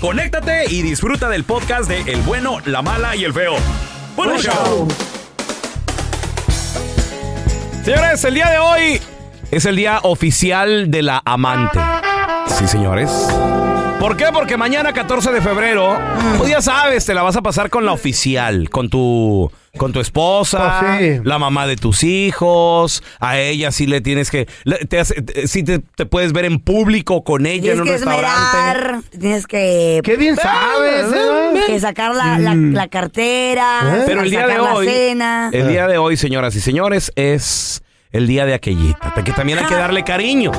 [0.00, 3.54] conéctate y disfruta del podcast de El bueno, la mala y el feo.
[4.14, 4.86] ¡Buen show!
[7.84, 9.00] Señores, el día de hoy
[9.50, 11.80] es el día oficial de la amante.
[12.46, 13.10] Sí, señores.
[13.98, 14.26] ¿Por qué?
[14.32, 15.98] Porque mañana, 14 de febrero,
[16.36, 20.00] pues ya sabes, te la vas a pasar con la oficial, con tu, con tu
[20.00, 21.20] esposa, Pues sí.
[21.24, 23.02] la mamá de tus hijos.
[23.20, 24.48] A ella sí le tienes que.
[24.64, 27.80] le- te hace- te- sí te, te puedes ver en público con ella en Tienes
[27.80, 28.58] un que restaurante.
[28.58, 30.00] esmerar, tienes que...
[30.02, 31.60] Qué bien sabes, ¿eh?
[31.66, 34.02] Que sacar la, la- la cartera, ¿Eh?
[34.06, 35.50] Pero el día de sacar hoy, la cena.
[35.52, 39.66] el día de hoy, señoras y señores, es el día de aquellita, que también hay
[39.66, 40.50] que darle cariño,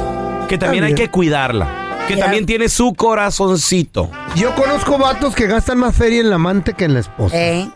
[0.48, 1.68] que también hay que cuidarla,
[2.08, 4.12] que también tiene su corazoncito.
[4.36, 7.36] Yo conozco vatos que gastan más feria en la amante que en la esposa.
[7.36, 7.68] Eh,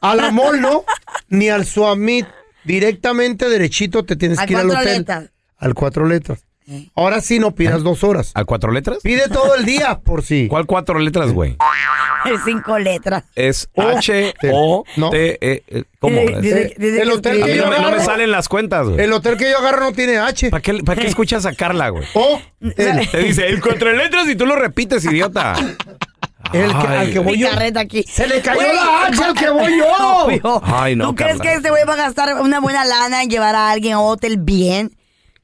[0.01, 0.83] A la mall no.
[1.29, 2.25] ni al Suamit.
[2.63, 4.99] Directamente derechito te tienes ¿A que ir al hotel.
[4.99, 5.29] letras?
[5.57, 6.43] Al cuatro letras.
[6.71, 6.87] Eh.
[6.95, 8.31] Ahora sí no pidas dos horas.
[8.33, 8.99] ¿A cuatro letras?
[9.03, 10.47] Pide todo el día por si.
[10.47, 11.57] ¿Cuál cuatro letras, güey?
[12.45, 13.23] Cinco letras.
[13.35, 15.83] Es O- H O T E E.
[15.99, 16.17] ¿Cómo?
[16.19, 19.01] El hotel que no me, no me salen las cuentas, güey.
[19.01, 20.49] El hotel que yo agarro no tiene H.
[20.49, 22.05] ¿Para qué, para qué escuchas a Carla, güey?
[22.13, 22.39] O
[22.75, 25.55] Te dice el cuatro letras y tú lo repites, idiota.
[26.53, 26.97] el que, Ay.
[26.97, 27.47] al que voy yo.
[27.77, 28.03] aquí.
[28.03, 29.85] Se le cayó la H al que voy yo.
[30.25, 30.61] obvio.
[30.63, 33.55] Ay, no, ¿Tú crees que este güey va a gastar una buena lana en llevar
[33.55, 34.91] a alguien a un hotel bien?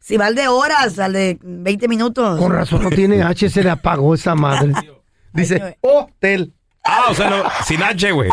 [0.07, 2.39] Si va al de horas, al de 20 minutos.
[2.39, 4.71] Con razón no tiene H, se le apagó esa madre.
[5.33, 6.53] Dice hotel.
[6.85, 8.29] Ah, o sea, no, sin H, güey.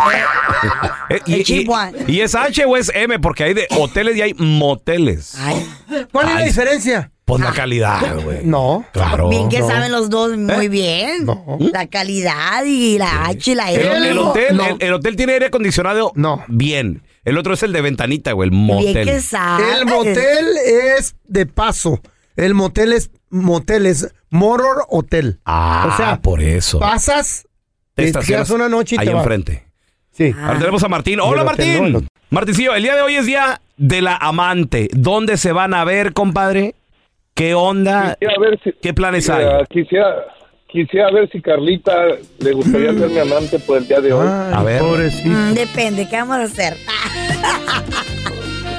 [1.09, 1.23] Eh,
[2.07, 5.35] y, es H o es M, porque hay de hoteles y hay moteles.
[5.37, 5.69] Ay,
[6.13, 7.11] ¿Cuál es la diferencia?
[7.25, 8.45] Pues la calidad, güey.
[8.45, 8.85] No.
[8.93, 9.29] Claro.
[9.29, 9.67] bien que no.
[9.67, 10.69] saben los dos muy ¿Eh?
[10.69, 11.25] bien.
[11.25, 11.59] No.
[11.59, 14.11] La calidad y la H y la El, L.
[14.11, 14.67] el hotel, no.
[14.67, 16.45] el, el hotel tiene aire acondicionado No.
[16.47, 17.03] bien.
[17.25, 19.09] El otro es el de ventanita, güey, el Bien motel.
[19.09, 19.59] que.
[19.79, 20.47] El motel
[20.99, 22.01] es de paso.
[22.37, 25.39] El motel es motel, es Moror Hotel.
[25.45, 26.79] Ah, o sea, por eso.
[26.81, 27.47] Pasas,
[27.95, 29.23] Te te estacionas quedas una noche y ahí te vas.
[29.23, 29.65] enfrente.
[30.11, 30.33] Sí.
[30.37, 30.49] Ah.
[30.49, 31.21] Ahora tenemos a Martín.
[31.21, 31.93] Hola, Martín.
[31.93, 32.03] no.
[32.31, 34.89] Martincillo, el día de hoy es día de la amante.
[34.93, 36.75] ¿Dónde se van a ver, compadre?
[37.35, 38.17] ¿Qué onda?
[38.21, 39.45] Quisiera ver si, ¿Qué planes hay?
[39.45, 40.07] eh, quisiera,
[40.75, 41.95] quisiera ver si Carlita
[42.41, 44.27] le gustaría ser mi amante por el día de hoy.
[44.29, 44.81] Ay, A ver.
[44.81, 45.29] pobrecito.
[45.31, 46.77] Mm, depende, ¿qué vamos a hacer?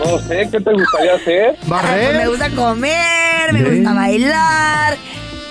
[0.03, 1.55] No sé, ¿qué te gustaría hacer?
[1.67, 4.97] Pues me gusta comer, me gusta bailar,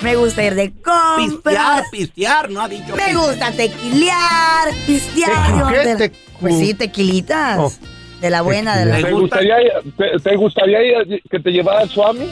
[0.02, 2.60] me gusta ir de compras, pistear, ¿no?
[2.60, 2.94] Ha dicho.
[2.94, 5.68] me gusta tequilear, pistear.
[5.70, 5.88] ¿Te, qué?
[5.88, 7.58] de- ¿Te Pues sí, tequilitas.
[7.58, 7.72] Oh.
[8.20, 9.56] De la buena, de la ¿Te gustaría,
[9.98, 12.30] te, te gustaría a- que te llevara al Swami?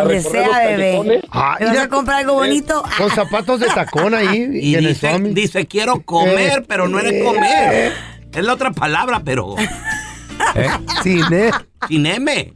[0.00, 1.20] Donde sea, bebé.
[1.30, 2.82] Ah, ¿Me vas mira, a comprar algo bonito?
[2.98, 4.48] Con zapatos de tacón ahí.
[4.62, 5.30] Y en el dice, Swami.
[5.34, 7.92] dice, quiero comer, Eh, pero no eh, eres comer.
[8.32, 9.54] Es la otra palabra, pero
[10.54, 10.68] ¿Eh?
[11.02, 11.50] Cine.
[11.88, 12.52] sin M.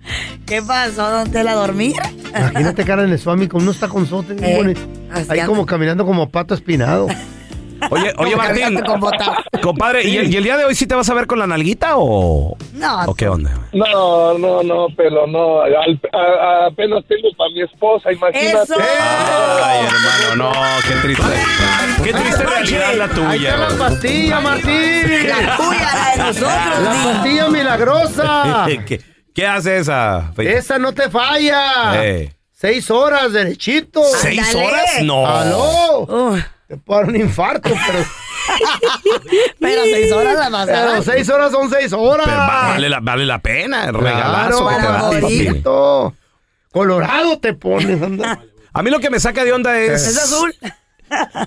[0.47, 1.11] ¿Qué pasó?
[1.11, 1.95] ¿Dónde la dormir?
[2.37, 4.41] Imagínate cara en el Swami con unos taconzotes.
[4.43, 4.75] Eh,
[5.29, 7.07] Ahí como caminando como pato espinado.
[7.91, 8.81] Oye, oye, Martín.
[9.63, 11.47] Compadre, ¿y el, y el día de hoy sí te vas a ver con la
[11.47, 13.51] nalguita o, No, o qué onda?
[13.73, 15.61] No, no, no, pero no.
[15.63, 18.63] al- a- a- apenas tengo para mi esposa, imagínate.
[18.63, 18.75] Eso.
[19.65, 20.53] Ay, hermano, no,
[20.87, 21.25] qué triste.
[22.05, 23.51] Qué triste realidad la Ahí tuya.
[23.51, 25.29] está la pastilla, Martín.
[25.29, 26.83] La tuya, la de nosotros.
[26.83, 28.67] La pastilla milagrosa.
[28.87, 29.01] ¿Qué,
[29.35, 30.33] qué hace esa?
[30.39, 32.05] Esa no te falla.
[32.05, 32.33] Eh.
[32.53, 34.03] Seis horas derechito.
[34.05, 35.03] ¿Seis horas?
[35.03, 35.25] No.
[35.27, 36.01] ¡Aló!
[36.09, 38.05] Uh, Te puede dar un infarto, pero,
[39.59, 41.03] pero seis horas la pero pasaron.
[41.05, 42.27] seis horas son seis horas.
[42.27, 45.63] Pero va- vale, la, vale la pena, el regalazo Claro, que te.
[46.73, 48.43] Colorado te pones, anda.
[48.73, 50.07] A mí lo que me saca de onda es...
[50.07, 50.55] Es azul.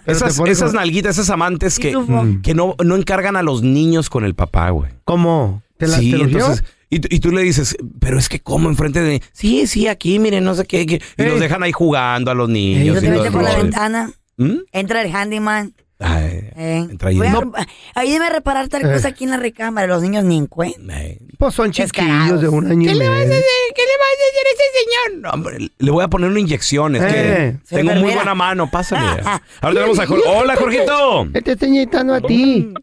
[0.06, 2.26] Pero Esas, esas nalguitas, esas amantes que, Pitufo.
[2.42, 4.92] que no, no encargan a los niños con el papá, güey.
[5.06, 5.62] ¿Cómo?
[5.78, 6.64] ¿Te la, sí, te entonces...
[6.90, 9.22] Y, tú- y tú le dices, pero es que como enfrente de...
[9.32, 10.86] Sí, sí, aquí, miren, no sé qué.
[10.88, 12.86] qué", y los dejan ahí jugando a los niños.
[12.86, 14.12] Yo y te todo meto el por la ventana.
[14.42, 14.58] ¿Mm?
[14.72, 15.74] Entra el handyman.
[16.04, 16.88] Ay, Eh.
[16.90, 17.52] entra a No,
[17.94, 19.86] Ayúdeme a reparar tal cosa aquí en la recámara.
[19.86, 20.80] Los niños ni en cuenta.
[20.96, 22.98] ay, Pues son chiquillos de un año y medio.
[22.98, 25.22] ¿Qué le vas a hacer a ese señor?
[25.22, 26.96] No, hombre, le voy a poner una inyección.
[26.96, 27.08] Es Eh.
[27.08, 28.70] que Soy tengo muy buena mano.
[28.72, 29.22] Pásame.
[29.62, 30.24] Ahora tenemos a Jorge.
[30.28, 31.28] Hola, Jorgito.
[31.34, 32.74] Te estoy inyectando a ti.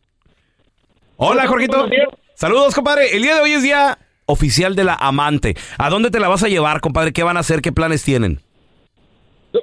[1.17, 1.89] Hola, Jorgito.
[2.37, 3.17] Saludos, compadre.
[3.17, 5.57] El día de hoy es día oficial de la amante.
[5.77, 7.13] ¿A dónde te la vas a llevar, compadre?
[7.13, 7.63] ¿Qué van a hacer?
[7.63, 8.41] ¿Qué planes tienen?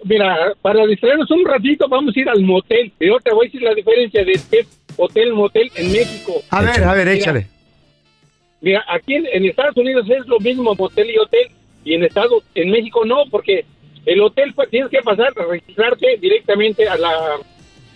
[0.03, 2.91] Mira, para distraernos un ratito, vamos a ir al motel.
[2.99, 4.65] Yo te voy a decir la diferencia de este
[4.97, 6.41] hotel, motel en México.
[6.49, 7.47] A ver, a ver, échale.
[8.61, 11.47] Mira, aquí en, en Estados Unidos es lo mismo motel y hotel,
[11.83, 13.65] y en Estados, en México no, porque
[14.05, 17.11] el hotel pues, tienes que pasar a registrarte directamente a la,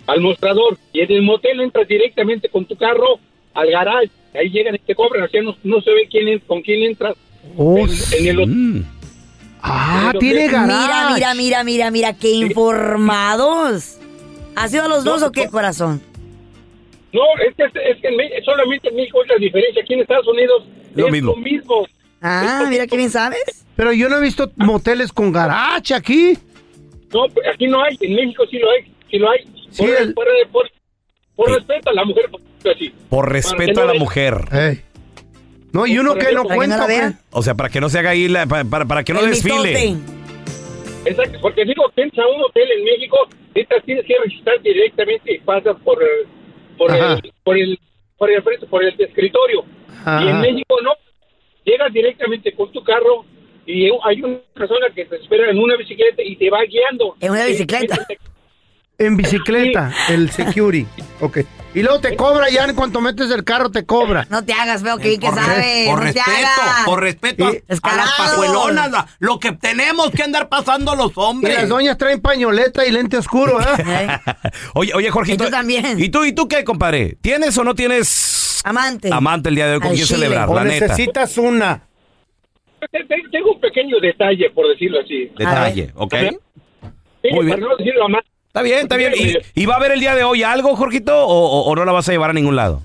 [0.07, 3.19] al mostrador, y en el motel entras directamente con tu carro
[3.55, 6.61] al garage, ahí llegan y te cobran, así no, no se ve quién en- con
[6.61, 7.15] quién entras.
[7.57, 8.55] Oh, en, en el hotel.
[8.55, 8.83] Mm.
[9.61, 10.67] Ah, Pero tiene garage.
[10.67, 13.97] Mira, mira, mira, mira, mira, qué informados.
[14.55, 15.51] ¿Has ido a los No, dos o qué, no.
[15.51, 16.01] corazón?
[17.13, 20.01] No, es que, es que en Me- solamente en México es la diferencia, aquí en
[20.01, 20.63] Estados Unidos
[20.95, 21.31] Lo es mismo.
[21.31, 21.87] lo mismo.
[22.21, 23.65] Ah, mira qué bien sabes.
[23.75, 26.37] Pero yo no he visto moteles con garage aquí.
[27.13, 29.39] No, pues, aquí no hay, en México sí lo hay, sí lo hay.
[29.71, 30.69] Sí, por, el- por- por-
[31.35, 32.25] por respeto a la mujer,
[32.75, 32.93] así.
[33.09, 34.83] Por respeto no a la mujer.
[35.71, 37.19] No, y uno que no Para cuenta.
[37.31, 39.29] ¿o sea, para que no se haga ahí, la- pa- para, para que no El
[39.29, 39.95] desfile.
[41.05, 43.17] Exacto, porque digo, piensa un hotel en México,
[43.55, 46.27] esta tienes que registrar directamente y pasas por el,
[46.77, 47.13] por Ajá.
[47.23, 47.79] el, por el,
[48.17, 49.63] por el, frente- por el escritorio.
[50.05, 50.23] Ajá.
[50.23, 50.91] Y en México no,
[51.63, 53.25] llegas directamente con tu carro
[53.65, 57.15] y hay una persona que te espera en una bicicleta y te va guiando.
[57.21, 57.97] En una bicicleta.
[58.99, 60.87] En bicicleta, el security.
[61.21, 61.39] Ok.
[61.75, 64.25] Y luego te cobra ya en cuanto metes el carro, te cobra.
[64.31, 65.87] No te hagas, feo, que bien que por, sabes.
[65.87, 70.09] por no te respeto, por respeto a- Y- a, las pajuelonas, la- lo que tenemos
[70.09, 71.55] que andar pasando los Y hombres.
[71.55, 73.65] las doñas traen pañoleta y lente oscuro, ¿eh?
[73.85, 74.07] ¿Eh?
[74.73, 75.43] Oye, oye, Jorgito.
[75.43, 75.99] Y tú también.
[75.99, 77.17] ¿Y tú, y tú qué, compadre?
[77.21, 79.09] ¿Tienes o no tienes Amante.
[79.13, 80.49] amante el día de hoy con quién celebrar?
[80.49, 80.87] o La neta.
[80.87, 81.83] necesitas una.
[82.91, 85.31] Te- Tengo un pequeño detalle, por decirlo así.
[85.37, 86.15] Detalle, ¿ok?
[87.21, 87.59] Sí, Muy bien.
[87.59, 88.23] para no decirlo a más.
[88.49, 89.13] Está bien, está bien.
[89.15, 91.85] ¿Y, y va a haber el día de hoy algo, Jorgito, o, o- o no
[91.85, 92.81] la vas a llevar a ningún lado?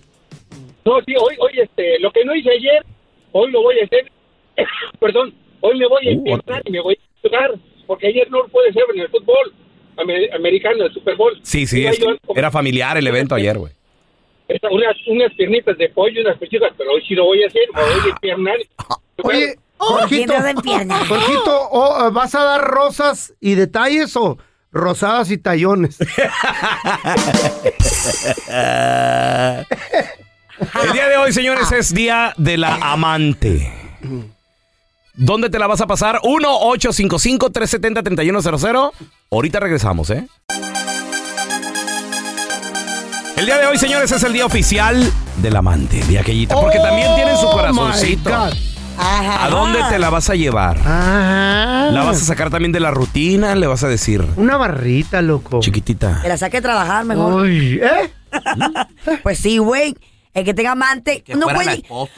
[0.84, 2.84] No, sí, hoy, hoy, este, lo que no hice ayer,
[3.32, 4.12] hoy lo voy a hacer.
[5.00, 7.50] Perdón, hoy me voy a Uh, empezar y me voy a jugar,
[7.86, 9.54] porque ayer no lo puede ser en el fútbol
[9.96, 11.38] amer- americano, el Super Bowl.
[11.42, 13.72] Sí, sí, es yo era familiar el evento ayer, güey.
[14.70, 17.80] Unas, unas piernitas de pollo, unas pechugas, pero hoy sí lo voy a hacer, me
[17.80, 18.56] voy a empiernar.
[19.22, 20.94] Oye, Oh, ¿quién Jorgito?
[21.08, 24.38] Jorgito, oh, ¿vas a dar rosas y detalles o
[24.74, 25.96] rosadas y tallones?
[30.84, 33.72] El día de hoy, señores, es día de la amante.
[35.14, 36.20] ¿Dónde te la vas a pasar?
[36.22, 38.92] 1-855-370-3100.
[39.30, 40.26] Ahorita regresamos, ¿eh?
[43.36, 47.14] El día de hoy, señores, es el día oficial del amante, de aquellita, porque también
[47.16, 48.30] tienen su Oh, corazoncito.
[49.04, 49.44] Ajá.
[49.44, 50.78] ¿A dónde te la vas a llevar?
[50.78, 51.90] Ajá.
[51.90, 53.54] ¿La vas a sacar también de la rutina?
[53.54, 55.60] ¿Le vas a decir, Una barrita, loco.
[55.60, 56.20] chiquitita?
[56.22, 57.42] Que la saque a trabajar mejor.
[57.42, 58.10] Uy, ¿eh?
[59.22, 59.94] Pues sí, güey.
[60.32, 62.08] El que tenga amante Que no puede, no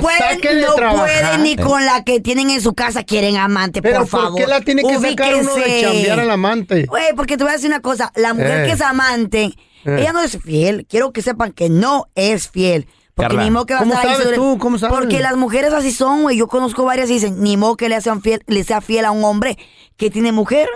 [0.00, 4.08] pueden, no pueden ni con la que tienen en su casa quieren amante, Pero por
[4.08, 4.40] ¿por, favor.
[4.40, 5.82] qué la tiene que sacar uno de Ubíquense.
[5.82, 6.86] chambear al amante?
[6.86, 8.10] Güey, porque te voy a decir una cosa.
[8.16, 8.66] La mujer Eh.
[8.68, 9.44] que es amante,
[9.84, 9.96] Eh.
[10.00, 10.86] ella no es fiel.
[10.88, 12.88] Quiero que sepan que no es fiel.
[13.16, 13.44] Porque Carla.
[13.44, 14.58] ni modo que vas a ¿Cómo estar ahí sabes sobre- tú?
[14.58, 14.94] ¿Cómo sabes?
[14.98, 16.36] Porque las mujeres así son, güey.
[16.36, 19.10] Yo conozco varias y dicen, ni modo que le, sean fiel, le sea fiel a
[19.10, 19.56] un hombre
[19.96, 20.68] que tiene mujer.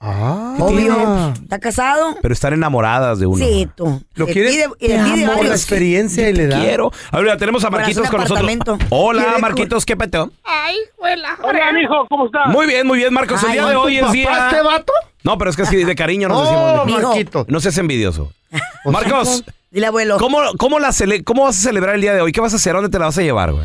[0.00, 1.32] Ah, Obvio.
[1.34, 2.16] ¿Está casado?
[2.22, 3.44] Pero están enamoradas de uno.
[3.44, 4.02] Sí, tú.
[4.14, 4.52] ¿Lo quieres?
[4.52, 6.60] ti de- y de Te amo, la experiencia y le da.
[6.60, 6.90] Quiero.
[7.10, 8.38] Ahora tenemos a Marquitos con nosotros.
[8.38, 8.78] apartamento.
[8.88, 10.30] Hola, ¿Quiere- Marquitos, ¿qué peteo?
[11.42, 12.46] Hola, mijo, ¿cómo estás?
[12.48, 13.42] Muy bien, muy bien, Marcos.
[13.42, 14.48] El Ay, día de ¿tu hoy es ¿Papá día.
[14.50, 14.92] este vato?
[15.22, 17.02] No, pero es que así de cariño nos Oh, decimos.
[17.02, 17.44] Marquito.
[17.48, 18.32] No seas envidioso.
[18.84, 20.16] Marcos, Dile, abuelo.
[20.20, 22.30] ¿cómo, cómo, la cele- ¿cómo vas a celebrar el día de hoy?
[22.30, 22.72] ¿Qué vas a hacer?
[22.72, 23.64] ¿A ¿Dónde te la vas a llevar, güey?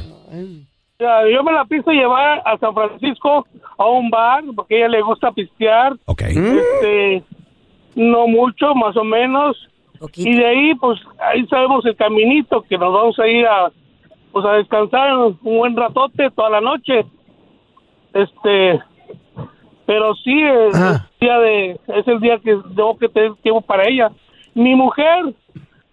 [1.00, 3.46] Yo me la pienso llevar a San Francisco
[3.78, 5.94] a un bar porque a ella le gusta pistear.
[6.06, 6.24] Ok.
[6.24, 7.24] Este,
[7.96, 9.56] no mucho, más o menos.
[10.00, 10.30] Poquito.
[10.30, 13.72] Y de ahí, pues, ahí sabemos el caminito que nos vamos a ir a,
[14.32, 17.06] pues, a descansar un buen ratote toda la noche.
[18.14, 18.80] Este,
[19.86, 21.08] pero sí, es, Ah.
[21.20, 24.10] el día de, es el día que tengo que tener tiempo para ella.
[24.56, 25.34] Mi mujer,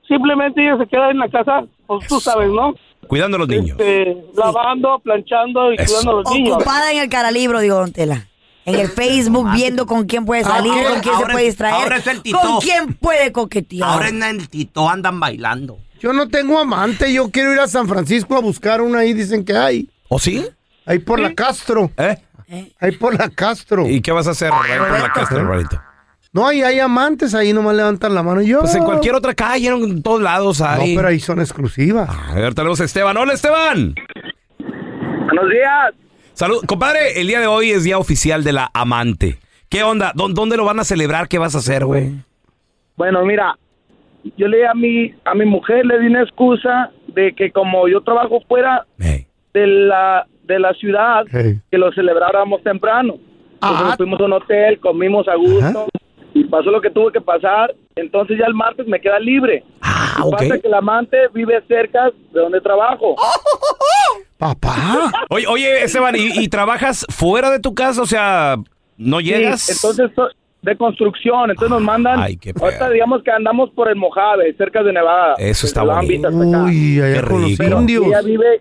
[0.08, 2.74] simplemente ella se queda en la casa, pues tú sabes, ¿no?
[3.06, 3.76] Cuidando a los niños.
[3.78, 5.86] Este, lavando, planchando y Eso.
[5.94, 6.54] cuidando a los niños.
[6.56, 8.28] Ocupada en el caralibro, digo, Don Tela.
[8.64, 11.74] En el Facebook, viendo con quién puede salir, Ahora- con quién se puede es- distraer,
[11.74, 12.40] ahora es el Tito.
[12.40, 13.88] con quién puede coquetear.
[13.88, 15.78] Ahora en el Tito andan bailando.
[16.00, 19.44] Yo no tengo amante, yo quiero ir a San Francisco a buscar una ahí, dicen
[19.44, 19.88] que hay.
[20.08, 20.44] ¿O sí?
[20.84, 21.90] Ahí por la Castro.
[21.96, 22.16] ¿Eh?
[22.80, 23.88] Ahí por la Castro.
[23.88, 25.80] ¿Y qué vas a hacer ahí por la casa, Roberto?
[26.36, 28.42] No, ahí hay amantes, ahí nomás levantan la mano.
[28.42, 28.60] y Yo.
[28.60, 30.94] Pues en cualquier otra calle, en todos lados No, hay.
[30.94, 32.10] pero ahí son exclusivas.
[32.10, 33.16] A ver, tenemos a Esteban.
[33.16, 33.94] Hola, Esteban.
[34.58, 35.94] Buenos días.
[36.34, 36.62] Salud.
[36.66, 39.38] Compadre, el día de hoy es día oficial de la amante.
[39.70, 40.12] ¿Qué onda?
[40.14, 41.26] ¿Dó- ¿Dónde lo van a celebrar?
[41.28, 42.12] ¿Qué vas a hacer, güey?
[42.96, 43.56] Bueno, mira,
[44.36, 48.02] yo le a mi a mi mujer le di una excusa de que como yo
[48.02, 49.26] trabajo fuera Hey.
[49.54, 51.60] de la de la ciudad, Hey.
[51.70, 53.14] que lo celebráramos temprano.
[53.54, 55.88] Entonces nos fuimos a un hotel, comimos a gusto
[56.40, 57.74] y pasó lo que tuvo que pasar.
[57.94, 59.64] Entonces ya el martes me queda libre.
[59.80, 60.32] Ah, Y ok.
[60.38, 63.16] Pasa que el amante vive cerca de donde trabajo.
[64.38, 65.10] Papá.
[65.30, 68.02] Oye, oye, Esteban, ¿y, y trabajas fuera de tu casa?
[68.02, 68.56] O sea,
[68.96, 69.62] ¿no llegas?
[69.62, 70.28] Sí, entonces so-
[70.62, 72.18] de construcción, entonces nos mandan.
[72.18, 75.34] Ay, qué ahorita digamos que andamos por el Mojave, cerca de Nevada.
[75.38, 76.28] Eso está bonito.
[76.28, 77.80] Uy, allá con los rico.
[77.80, 78.06] indios.
[78.06, 78.60] Ella vive,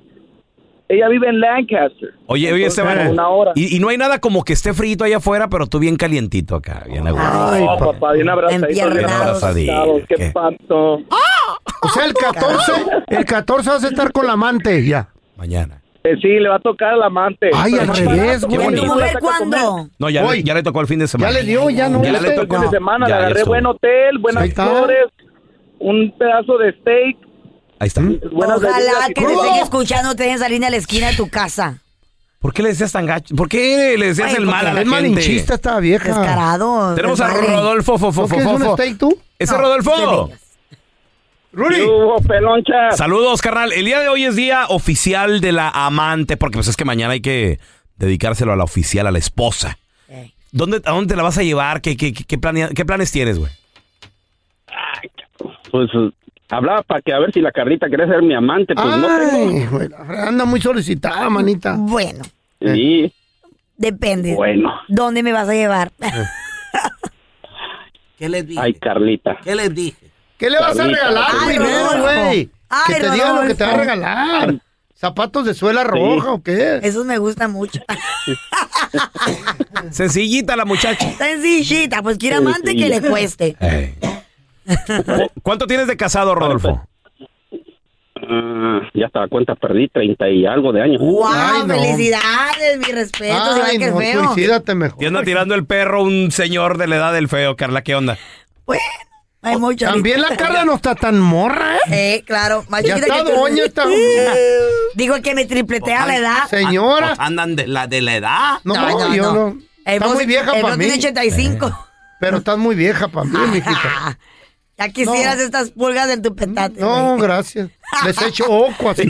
[0.87, 2.09] ella vive en Lancaster.
[2.27, 3.07] Oye, oye, Esteban.
[3.07, 3.51] Una hora.
[3.55, 6.55] Y, y no hay nada como que esté frito allá afuera, pero tú bien calientito
[6.55, 7.05] acá, bien.
[7.07, 7.91] Ay, No, papá.
[7.93, 8.67] papá, bien abrazadito.
[8.91, 10.15] bien abrazados, ¿Qué?
[10.15, 10.93] Qué pato.
[11.81, 12.71] O sea, el 14,
[13.07, 15.09] el 14 vas a estar con la amante, ya.
[15.37, 15.81] Mañana.
[16.03, 17.49] Eh, sí, le va a tocar al amante.
[17.55, 18.61] Ay, al revés, güey.
[18.61, 18.81] ¿Y bonito.
[18.83, 19.59] tu no la mujer saca a comer.
[19.59, 19.89] cuándo?
[19.97, 21.31] No, ya, le, ya le tocó el fin de semana.
[21.33, 22.03] Ya le dio, ya no.
[22.03, 22.55] Ya le tocó.
[22.57, 25.07] Fin de semana, le agarré buen hotel, buenas flores,
[25.79, 27.17] un pedazo de steak,
[27.85, 28.01] Ahí está.
[28.01, 31.81] Ojalá que te estén escuchando, te dejen salir a la esquina de tu casa.
[32.39, 33.35] ¿Por qué le decías tan gacho?
[33.35, 34.89] ¿Por qué le decías Ay, el mal a la Es gente?
[34.89, 36.07] malinchista esta vieja.
[36.07, 36.95] Descarado.
[36.95, 37.27] Tenemos a.
[37.29, 38.73] Rodolfo, fo, fo, ¿No fo, quieres fo, un fo.
[38.73, 39.19] steak tú?
[39.37, 39.91] Ese No, Rodolfo.
[39.91, 40.41] te vengas.
[41.53, 41.75] Rudy.
[41.75, 42.91] ¿Qué hubo, peloncha?
[42.93, 43.71] Saludos, carnal.
[43.71, 47.13] El día de hoy es día oficial de la amante, porque pues es que mañana
[47.13, 47.59] hay que
[47.97, 49.77] dedicárselo a la oficial, a la esposa.
[50.51, 51.81] ¿Dónde, ¿A dónde te la vas a llevar?
[51.81, 53.51] ¿Qué, qué, qué, planea- qué planes tienes, güey?
[55.71, 55.89] Pues
[56.49, 59.49] hablaba para que a ver si la Carlita quería ser mi amante, pues no tengo.
[59.49, 61.75] Ay, güey, anda muy solicitada, manita.
[61.77, 62.23] Bueno,
[62.61, 63.11] Sí,
[63.77, 64.33] depende.
[64.35, 64.73] bueno.
[64.87, 65.91] ¿Dónde me vas a llevar?
[68.17, 68.61] ¿Qué les dije?
[68.61, 69.37] Ay, Carlita.
[69.43, 70.09] ¿Qué les dije?
[70.37, 72.49] ¿Qué le vas a regalar Ay, primero, güey?
[72.69, 74.55] Ay, Que te diga lo que te va a regalar.
[74.95, 76.79] ¿Zapatos de suela roja o qué?
[76.81, 77.81] Esos me gustan mucho.
[79.91, 81.11] Sencillita la muchacha.
[81.17, 83.55] Sencillita, pues quiere amante que le cueste.
[85.43, 86.87] ¿Cuánto tienes de casado, Rodolfo?
[88.27, 90.99] Ah, ya estaba cuenta, perdí 30 y algo de años.
[91.01, 91.25] ¡Wow!
[91.27, 91.73] Ay, no.
[91.75, 92.77] ¡Felicidades!
[92.79, 94.23] Mi respeto, Ay, ve que no, feo.
[94.33, 95.03] suicídate mejor.
[95.03, 97.83] Y anda tirando el perro un señor de la edad del feo, Carla.
[97.83, 98.17] ¿Qué onda?
[98.65, 98.81] Bueno,
[99.41, 99.85] hay mucho.
[99.85, 101.79] También la Carla no está tan morra, ¿eh?
[102.15, 103.37] Eh, claro, más Ya está que tú.
[103.37, 103.85] doña, está...
[104.95, 106.47] Digo que me tripletea la edad.
[106.49, 107.07] Señora.
[107.09, 108.59] Pues andan de la, de la edad.
[108.63, 109.33] No, No, no, yo no.
[109.33, 109.57] no.
[109.85, 110.85] El Está muy vieja para mí.
[110.85, 111.87] tiene 85.
[112.19, 114.17] Pero estás muy vieja para mí, mijita.
[114.77, 116.79] Ya quisieras estas pulgas en tu petate.
[116.81, 117.21] No, güey.
[117.21, 117.69] gracias.
[118.03, 119.09] Les echo oco así.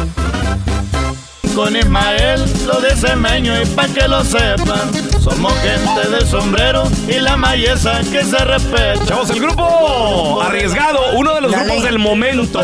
[1.55, 4.89] Con Ismael, lo de Semeño y pa' que lo sepan,
[5.19, 9.05] somos gente de sombrero y la mayesa que se respeta.
[9.05, 12.61] Chavos, el grupo arriesgado, uno de los grupos del momento.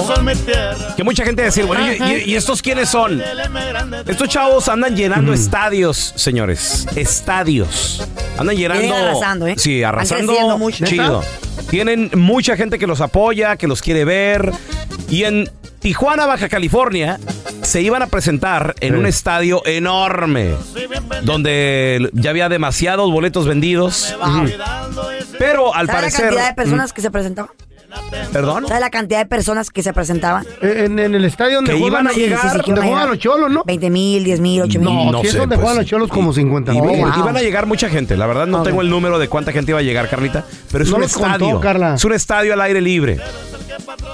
[0.96, 3.22] Que mucha gente decir, bueno, ¿y, y estos quiénes son?
[4.08, 6.88] Estos chavos andan llenando estadios, señores.
[6.96, 8.08] Estadios.
[8.38, 8.82] Andan llenando.
[8.84, 9.56] Vienen arrasando, ¿eh?
[9.58, 10.58] Sí, arrasando.
[10.58, 10.86] mucho.
[10.86, 11.24] Chido.
[11.70, 14.52] Tienen mucha gente que los apoya, que los quiere ver.
[15.10, 17.20] Y en Tijuana, Baja California,
[17.68, 20.56] se iban a presentar en un estadio enorme,
[21.24, 24.16] donde ya había demasiados boletos vendidos.
[25.40, 26.22] Pero al ¿Sabes la parecer.
[26.26, 27.52] cantidad de personas que se presentaban?
[28.34, 28.68] ¿Perdón?
[28.68, 30.46] ¿Sabes la cantidad de personas que se presentaban?
[30.62, 33.64] En, en el estadio donde Que iban a llegar, que donde juegan los cholos, ¿no?
[33.66, 34.84] 20 mil, 10 mil, 8 mil.
[34.90, 35.64] No, No si es sé, donde pues.
[35.66, 37.00] juegan los cholos como 50 Iban, mil.
[37.18, 39.80] iban a llegar mucha gente, la verdad no tengo el número de cuánta gente iba
[39.80, 41.60] a llegar, Carlita, pero es No un los contó, estadio.
[41.62, 41.96] Carla.
[41.96, 43.20] Es un estadio al aire libre.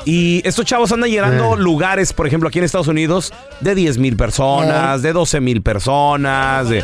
[0.05, 1.57] Y estos chavos andan llenando Eh.
[1.59, 6.69] lugares, por ejemplo, aquí en Estados Unidos, de 10 mil personas, de 12 mil personas.
[6.69, 6.83] De...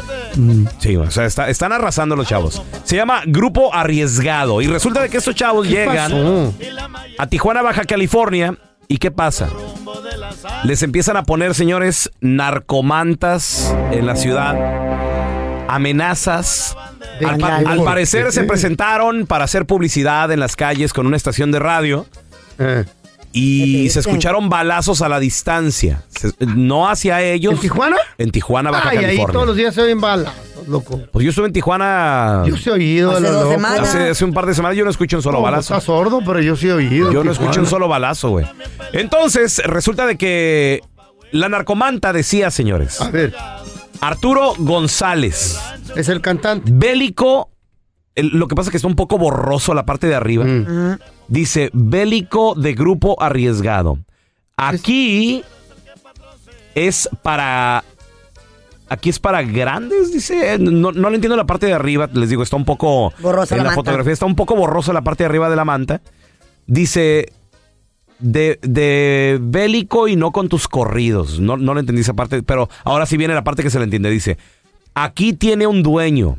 [0.80, 2.62] Sí, o sea, está- están arrasando los chavos.
[2.84, 4.62] Se llama Grupo Arriesgado.
[4.62, 6.54] Y resulta de que estos chavos llegan pasó?
[7.18, 8.56] a Tijuana, Baja California.
[8.88, 9.50] ¿Y qué pasa?
[10.64, 14.56] Les empiezan a poner, señores, narcomantas en la ciudad,
[15.68, 16.76] amenazas.
[17.20, 21.60] ¿De Al, parecer se presentaron para hacer publicidad en las calles con una estación de
[21.60, 22.06] radio
[22.60, 22.86] Eh.
[23.32, 26.04] y ¿Qué se escucharon balazos a la distancia.
[26.10, 27.54] Se- no hacia ellos.
[27.54, 27.98] ¿En Tijuana?
[28.18, 29.34] En Tijuana, Baja Ay, ahí California.
[29.34, 30.34] todos los días se oyen balas,
[30.68, 31.00] loco.
[31.12, 33.56] Pues yo estuve en Tijuana Yo sí he oído Hace los dos locos.
[33.56, 33.80] semanas.
[33.90, 34.78] hace, hace un par de semanas.
[34.78, 35.74] Yo no escucho un solo No, balazo.
[35.76, 37.12] Está sordo, pero yo sí he oído.
[37.12, 38.46] Yo no escucho un solo balazo, güey.
[38.94, 40.82] Entonces, resulta de que
[41.32, 43.36] la narcomanta decía, señores, A ver,
[44.02, 45.60] Arturo González,
[45.96, 46.72] es el cantante.
[46.74, 47.52] bélico,
[48.24, 50.46] lo que pasa es que está un poco borroso la parte de arriba.
[50.46, 51.00] Mm.
[51.28, 54.00] Dice, bélico de grupo arriesgado.
[54.58, 55.44] Aquí
[56.76, 57.84] es para...
[58.90, 60.58] Aquí es para grandes, dice.
[60.60, 62.10] No, no le entiendo la parte de arriba.
[62.12, 63.14] Les digo, está un poco...
[63.20, 66.02] Borrosa en la fotografía está un poco borrosa la parte de arriba de la manta.
[66.66, 67.32] Dice...
[68.18, 71.40] De, de bélico y no con tus corridos.
[71.40, 73.86] No, no le entendí esa parte, pero ahora sí viene la parte que se le
[73.86, 74.10] entiende.
[74.10, 74.38] Dice,
[74.94, 76.36] aquí tiene un dueño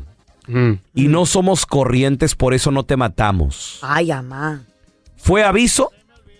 [0.47, 0.71] Mm.
[0.95, 3.79] y no somos corrientes, por eso no te matamos.
[3.81, 4.63] Ay, amá.
[5.15, 5.91] Fue aviso,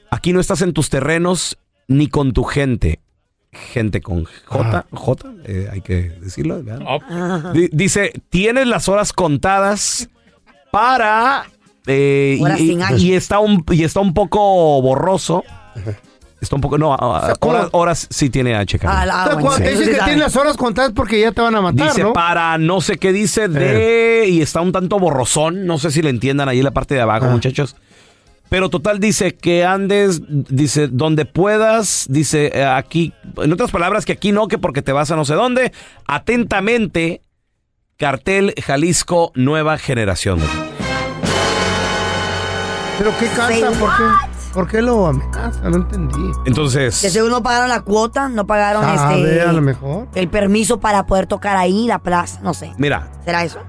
[0.09, 2.99] aquí no estás en tus terrenos ni con tu gente.
[3.53, 6.63] Gente con J, J, eh, hay que decirlo.
[7.71, 10.09] Dice, tienes las horas contadas
[10.71, 11.47] para...
[11.85, 12.97] eh, Horas y, sin y- H.
[12.97, 15.43] y está un, y está un poco borroso.
[16.41, 16.77] Está un poco...
[16.77, 19.79] No, ah, horas, horas sí tiene H, Ah, la- ah, Entonces, bueno, cuando te eso
[19.81, 22.13] dicen que tienes las horas contadas porque ya te van a matar, Dice ¿no?
[22.13, 25.65] Para no sé qué dice de y está un tanto borrosón.
[25.67, 27.31] No sé si le entiendan ahí en la parte de abajo, Ah.
[27.31, 27.75] muchachos.
[28.49, 34.11] Pero total dice que andes, dice, donde puedas, dice eh, aquí, en otras palabras, que
[34.13, 35.71] aquí no, que porque te vas a no sé dónde.
[36.07, 37.21] Atentamente,
[37.97, 40.39] cartel Jalisco Nueva Generación.
[42.97, 43.71] ¿Pero qué canta?
[43.79, 44.03] ¿Por qué,
[44.53, 45.61] ¿Por qué lo amenaza?
[45.69, 46.31] No entendí.
[46.45, 50.07] Entonces, Que según no pagaron la cuota, no pagaron Sabe, este a lo mejor.
[50.13, 52.73] el permiso para poder tocar ahí la plaza, no sé.
[52.77, 53.59] mira, ¿Será eso?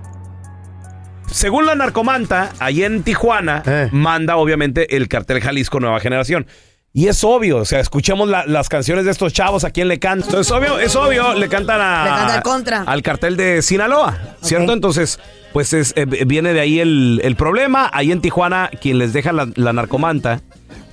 [1.31, 3.89] Según la narcomanta, ahí en Tijuana, Eh.
[3.93, 6.47] manda obviamente el cartel Jalisco Nueva Generación.
[6.95, 9.99] Y es obvio, o sea, escuchemos la- las canciones de estos chavos, a quién le
[9.99, 10.29] cantan.
[10.29, 12.83] Entonces, obvio, es obvio, le cantan a, Le canta al contra.
[12.83, 14.75] al cartel de Sinaloa, ¿cierto?
[14.75, 15.19] Entonces,
[15.55, 17.89] pues es, eh, viene de ahí el, el problema.
[17.95, 20.43] Ahí en Tijuana, quien les deja la, la narcomanta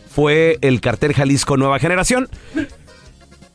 [0.09, 2.27] fue el cartel Jalisco Nueva Generación.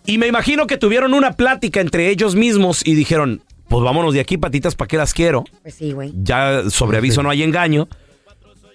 [0.07, 4.21] Y me imagino que tuvieron una plática entre ellos mismos y dijeron, pues vámonos de
[4.21, 5.45] aquí, patitas, ¿para qué las quiero?
[5.63, 6.13] Pues sí, güey.
[6.23, 7.89] ya sobre aviso no hay engaño.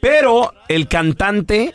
[0.01, 1.73] Pero el cantante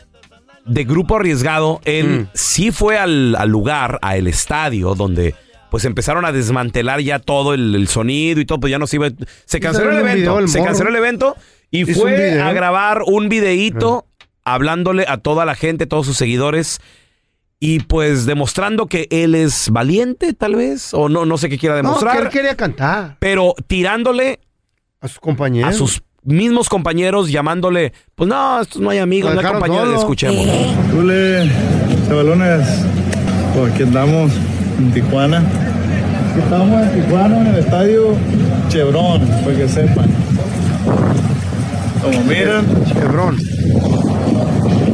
[0.65, 2.27] de Grupo Arriesgado, él Mm.
[2.33, 5.35] sí fue al, al lugar, al estadio, donde
[5.69, 8.95] pues empezaron a desmantelar ya todo el, el sonido y todo, pues ya no se
[8.97, 9.09] iba.
[9.45, 10.15] Se canceló el evento.
[10.17, 11.35] video el se canceló el evento
[11.69, 14.05] y fue a grabar un videíto
[14.45, 16.79] hablándole a toda la gente, todos sus seguidores.
[17.59, 21.75] Y pues demostrando que él es valiente, tal vez, o no, no sé qué quiera
[21.75, 22.21] No, que demostrar.
[22.23, 23.17] él quería cantar.
[23.19, 24.39] Pero tirándole
[25.01, 25.73] a sus compañeros.
[25.73, 30.45] a sus mismos compañeros, llamándole, pues no, estos no hay amigos, no hay compañeros, escuchemos.
[30.91, 31.49] Tule,
[32.07, 32.67] chavalones,
[33.55, 34.31] pues aquí andamos
[34.77, 35.37] en Tijuana.
[35.39, 38.15] Aquí estamos en Tijuana, en el estadio
[38.69, 40.09] Chevron, para que sepan.
[42.01, 43.37] Como miran, Chevron.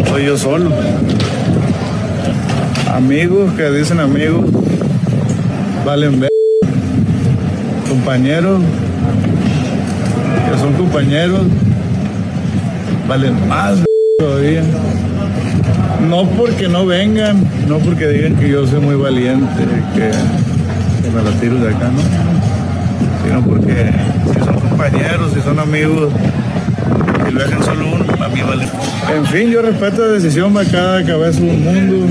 [0.08, 0.72] Soy yo solo.
[2.94, 4.46] Amigos que dicen amigos,
[5.86, 6.30] valen ver.
[7.88, 8.62] Compañeros,
[10.50, 11.42] que son compañeros,
[13.08, 13.80] valen más
[14.20, 14.64] todavía.
[16.10, 20.12] No porque no vengan, no porque digan que yo soy muy valiente, que,
[21.04, 22.02] que me la tiro de acá, no.
[23.24, 23.92] Sino porque
[24.34, 26.12] si son compañeros, si son amigos,
[27.32, 28.67] lo solo uno, a mí vale.
[29.15, 32.08] En fin, yo respeto la decisión, cada cabeza es un mundo,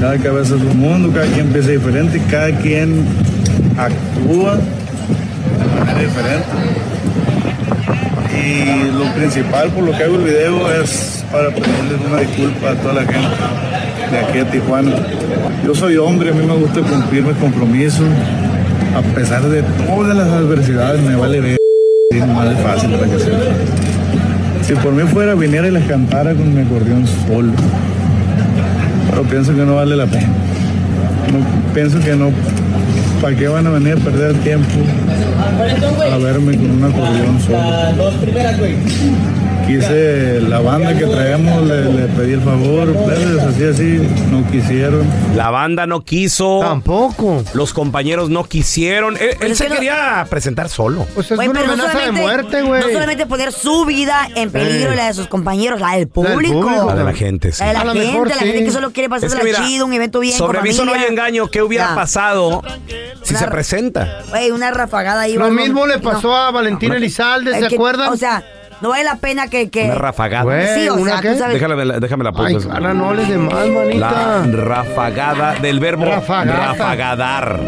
[0.00, 3.04] cada cabeza es un mundo, cada quien piensa diferente, cada quien
[3.76, 6.46] actúa de manera diferente.
[8.34, 12.74] Y lo principal por lo que hago el video es para pedirles una disculpa a
[12.74, 13.28] toda la gente
[14.10, 14.92] de aquí a Tijuana.
[15.64, 18.06] Yo soy hombre, a mí me gusta cumplir mis compromisos,
[18.96, 21.56] a pesar de todas las adversidades, me vale ver,
[22.10, 23.81] y más fácil para.
[24.72, 27.52] Si por mí fuera, viniera y les cantara con mi acordeón solo.
[29.10, 30.28] Pero pienso que no vale la pena.
[31.74, 32.30] Pienso que no.
[33.20, 34.70] ¿Para qué van a venir a perder tiempo
[36.10, 37.58] a verme con un acordeón solo?
[39.66, 45.06] Quise la banda que traemos, le, le pedí el favor, pues, así, así, no quisieron.
[45.36, 46.60] La banda no quiso.
[46.60, 47.42] Tampoco.
[47.54, 49.16] Los compañeros no quisieron.
[49.16, 51.06] Él, él es se que no- quería presentar solo.
[51.14, 54.94] Pues Güey, pero no solamente, no solamente poner su vida en peligro Eh.
[54.94, 56.60] y la de sus compañeros, la del público.
[56.60, 56.84] público.
[56.88, 57.60] La de la gente, sí.
[57.62, 58.44] La de la A lo gente, mejor la sí.
[58.44, 60.84] gente que solo quiere pasarse Es que mira, chido, un evento bien Sobre con aviso
[60.84, 61.12] no hay familia.
[61.22, 61.48] engaño.
[61.48, 61.94] ¿Qué hubiera Ya.
[61.94, 62.62] pasado
[63.22, 64.22] si se presenta?
[64.30, 65.34] Güey, una rafagada ahí.
[65.34, 68.12] Lo mismo le pasó a Valentín Elizalde, ¿se Es acuerdan?
[68.12, 68.42] O sea,
[68.82, 69.70] no vale la pena que...
[69.70, 70.74] que Una rafagada.
[70.74, 71.54] sí, o sea, tú sabes...
[71.54, 72.68] Déjame, la- déjame la Ay, pongo.
[72.68, 74.44] Carla, no hables de mal, manita.
[74.46, 76.66] La rafagada del verbo Rafagata.
[76.66, 77.60] rafagadar.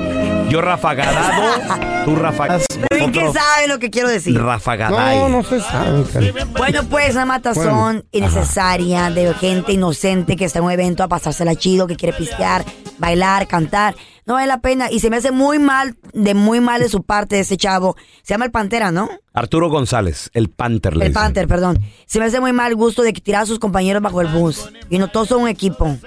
[0.49, 2.67] Yo rafagadado, tú rafagas.
[2.91, 4.39] Pero que sabe lo que quiero decir.
[4.41, 5.19] Rafagaday.
[5.19, 6.45] No, no se sabe, Carla.
[6.57, 8.03] Bueno, pues una matazón Bueno.
[8.13, 12.65] innecesaria de gente inocente que está en un evento a pasársela chido, que quiere pistear,
[12.99, 13.95] bailar, cantar.
[14.27, 14.91] No vale la pena.
[14.91, 17.97] Y se me hace muy mal, de muy mal de su parte ese chavo.
[18.23, 19.09] Se llama el Pantera, ¿no?
[19.33, 20.97] Arturo González, el Panther.
[20.97, 21.23] le El dicen.
[21.23, 21.81] Panther, perdón.
[22.07, 24.71] Se me hace muy mal gusto de que tirar a sus compañeros bajo el bus.
[24.89, 25.99] Y no todos son un equipo.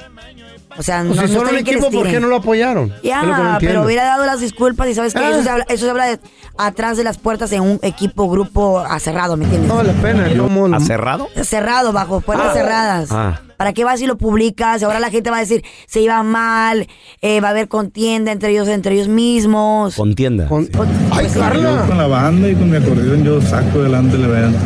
[0.78, 2.94] O sea, no, sea, no les equipo, ¿por qué no lo apoyaron?
[3.04, 5.30] Ya, lo no pero hubiera dado las disculpas y sabes que Ah.
[5.32, 6.20] eso, se habla, eso se habla de
[6.58, 9.68] atrás de las puertas en un equipo, grupo cerrado, ¿me entiendes?
[9.70, 10.28] No vale la pena.
[10.38, 10.76] ¿cómo?
[10.76, 11.28] ¿Ha cerrado?
[11.44, 12.54] Cerrado, bajo puertas Ah.
[12.54, 13.10] cerradas.
[13.12, 13.42] Ah.
[13.58, 14.84] ¿Para qué vas y lo publicas?
[14.84, 16.88] Ahora la gente va a decir, se iba mal,
[17.22, 19.96] eh, va a haber contienda entre ellos, entre ellos mismos.
[19.96, 20.46] Contienda.
[20.48, 24.60] Pues, Yo con la banda y con mi acordeón yo saco adelante el evento.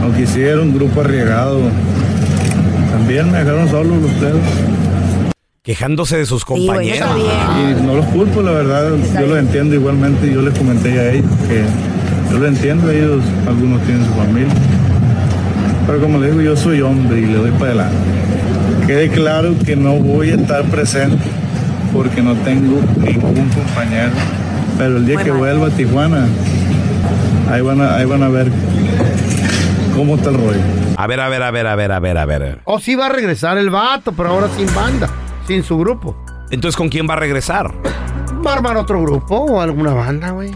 [0.00, 1.60] No quisieron, grupo arriesgado.
[2.90, 4.40] También me dejaron solo los dedos.
[5.64, 7.08] Quejándose de sus compañeros.
[7.56, 8.90] Y no los culpo, la verdad.
[9.14, 10.28] Yo los entiendo igualmente.
[10.28, 11.62] Yo les comenté a ellos que
[12.32, 12.90] yo los entiendo.
[12.90, 14.52] Ellos, algunos tienen su familia.
[15.86, 17.96] Pero como les digo, yo soy hombre y le doy para adelante.
[18.88, 21.24] Quede claro que no voy a estar presente
[21.92, 24.10] porque no tengo ningún compañero.
[24.76, 26.26] Pero el día que vuelva a Tijuana,
[27.52, 28.50] ahí van a, ahí van a ver
[29.94, 30.60] cómo está el rollo.
[30.96, 32.58] A ver, a ver, a ver, a ver, a ver, a ver.
[32.64, 35.08] O sí va a regresar el vato, pero ahora sin banda,
[35.46, 36.16] sin su grupo.
[36.50, 37.72] Entonces, ¿con quién va a regresar?
[38.46, 40.50] ¿Va a armar otro grupo o alguna banda, güey?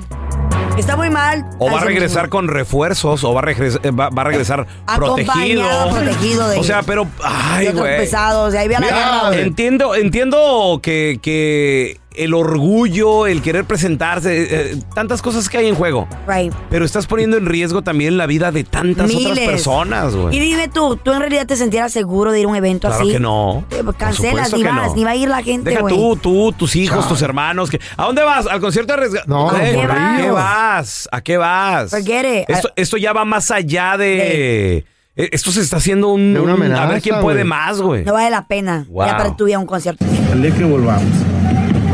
[0.77, 1.47] Está muy mal.
[1.59, 4.67] O va a regresar con refuerzos, o va a, regres- eh, va, va a regresar
[4.97, 5.63] protegido.
[5.65, 7.97] Acompañado, protegido de- o sea, pero, ay, de otros güey.
[7.99, 8.53] pesados.
[8.53, 9.41] Y ahí ve a la Mira, guerra, güey.
[9.43, 15.67] entiendo, entiendo que, que el orgullo, el querer presentarse, eh, eh, tantas cosas que hay
[15.69, 16.09] en juego.
[16.27, 16.53] Right.
[16.71, 19.49] Pero estás poniendo en riesgo también la vida de tantas otras Miles.
[19.49, 20.39] personas, Y güey.
[20.41, 23.13] dime tú, ¿tú en realidad te sentieras seguro de ir a un evento Claro así?
[23.13, 23.65] que no.
[23.71, 24.95] Eh, Cancelas, ni vas, no.
[24.97, 25.95] ni va a ir la gente, Deja güey.
[25.95, 27.09] tú, tú, tus hijos, Chao.
[27.09, 27.71] tus hermanos.
[27.71, 28.47] Que, ¿A dónde vas?
[28.47, 29.51] ¿Al concierto de Resga- No.
[29.51, 30.21] ¿a qué vas?
[30.21, 31.09] ¿Qué vas?
[31.13, 31.91] ¿A qué vas?
[31.91, 32.51] Forget it.
[32.51, 34.79] Esto, esto ya va más allá de...
[34.79, 36.35] eh, Esto se está haciendo un...
[36.35, 38.05] De una un- a ver amenaza, quién puede más, güey.
[38.05, 38.85] No vale la pena.
[38.89, 39.07] Wow.
[39.07, 40.05] Ya para tu vida un concierto.
[40.33, 41.03] El día que volvamos,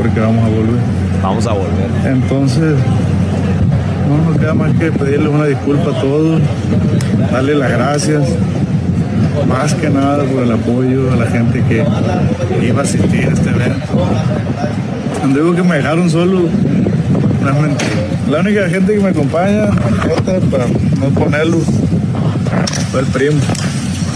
[0.03, 0.81] porque vamos a volver.
[1.23, 1.89] Vamos a volver.
[2.05, 2.75] Entonces,
[4.09, 6.41] no nos queda más que pedirles una disculpa a todos,
[7.31, 8.23] darle las gracias,
[9.49, 11.85] más que nada por el apoyo a la gente que
[12.67, 14.09] iba a asistir a este evento.
[15.21, 16.41] Cuando digo que me dejaron solo,
[17.43, 17.91] no es mentira.
[18.29, 19.71] La única gente que me acompaña,
[20.51, 21.59] para no ponerlo,
[22.91, 23.39] fue el primo.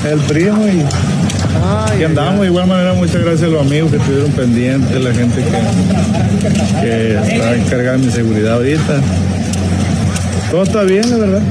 [0.05, 0.85] El primo y,
[1.99, 2.95] y andamos de igual manera.
[2.95, 8.07] Muchas gracias a los amigos que estuvieron pendientes, la gente que, que está encargada de
[8.07, 9.01] mi seguridad ahorita.
[10.51, 11.43] Todo está bien, la verdad.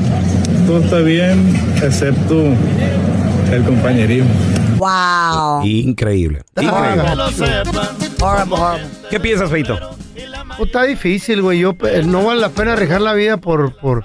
[0.68, 2.44] Todo está bien, excepto
[3.52, 4.30] el compañerismo.
[4.78, 5.64] Wow.
[5.66, 6.42] Increíble.
[6.60, 7.02] Increíble.
[8.20, 8.88] Horrible, horrible.
[9.10, 9.78] ¿Qué piensas, Feito?
[10.58, 11.60] Pues está difícil, güey.
[11.60, 14.04] Yo, eh, no vale la pena arriesgar la vida por, por,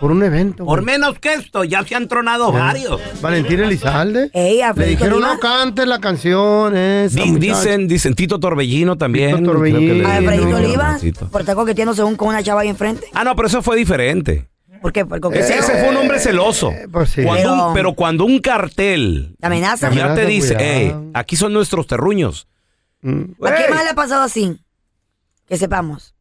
[0.00, 0.64] por un evento.
[0.64, 0.86] Por güey.
[0.98, 3.00] menos que esto, ya se han tronado varios.
[3.20, 4.30] Valentín Elizalde.
[4.32, 7.60] Ey, Le dijeron, no cantes la canción esa, Di- muchacha".
[7.60, 9.36] dicen, dicen Tito Torbellino también.
[9.36, 9.78] Tito Torbellino.
[9.80, 11.28] creo que le- Alfredito Olivas, Tito.
[11.28, 13.06] por estar coqueteándose un con una chava ahí enfrente.
[13.12, 14.48] Ah, no, pero eso fue diferente.
[14.80, 15.04] ¿Por qué?
[15.04, 15.58] Por Ese, coqueteo.
[15.60, 16.72] ese fue un hombre celoso.
[16.90, 17.22] pues sí.
[17.22, 19.90] Cuando un- Pero- pero cuando un cartel Te amenaza.
[19.92, 20.74] ya te dice, cuidado.
[20.74, 22.48] "Ey, aquí son nuestros terruños.
[23.02, 24.56] ¿A qué más le ha pasado así?
[25.46, 26.14] Que sepamos.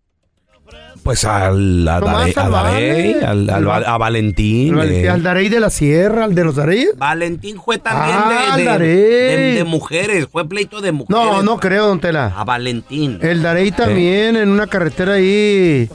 [1.09, 4.77] Pues al, a, Nomás Dare- a al Darey, al, al- Al- a Valentín.
[4.77, 5.09] Al, eh.
[5.09, 6.91] al Darey de la Sierra, al de los Dareyes.
[6.99, 8.87] Valentín fue también Ah, de, de, Darey.
[8.89, 11.19] de- de mujeres, fue pleito de mujeres.
[11.19, 12.31] No, no creo, don Tela.
[12.37, 13.17] A Valentín.
[13.23, 15.89] El Darey también en una carretera ahí,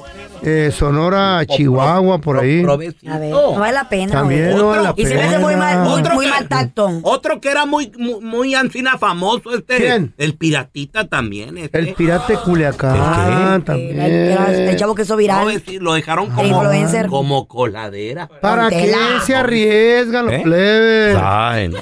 [0.44, 2.64] eh, Sonora, Chihuahua, por ahí.
[2.64, 2.76] A
[3.18, 4.12] ver, no vale la pena.
[4.12, 4.56] También güey.
[4.56, 7.00] no vale la Y se me hace muy mal, muy, Otro muy que- mal tacto.
[7.02, 9.76] Otro que era muy, muy, muy ancina famoso, este.
[9.76, 10.14] ¿Quién?
[10.18, 11.56] El piratita también.
[11.58, 11.78] Este.
[11.78, 14.00] El pirata de Culiacán también.
[14.00, 15.48] Era el chavo que hizo No, viral.
[15.50, 17.06] es decir, lo dejaron El como, influencer.
[17.06, 18.28] como coladera.
[18.40, 20.40] ¿Para qué se arriesgan los ¿Eh?
[20.42, 21.16] plebes?
[21.20, 21.78] Ay, no.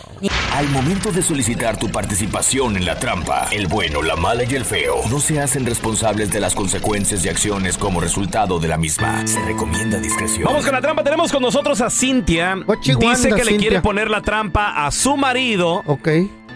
[0.55, 4.65] Al momento de solicitar tu participación en la trampa, el bueno, la mala y el
[4.65, 9.27] feo no se hacen responsables de las consecuencias y acciones como resultado de la misma.
[9.27, 10.45] Se recomienda discreción.
[10.45, 11.03] Vamos con la trampa.
[11.05, 12.57] Tenemos con nosotros a Cintia.
[12.83, 13.59] Dice que le Cintia.
[13.59, 16.09] quiere poner la trampa a su marido Ok.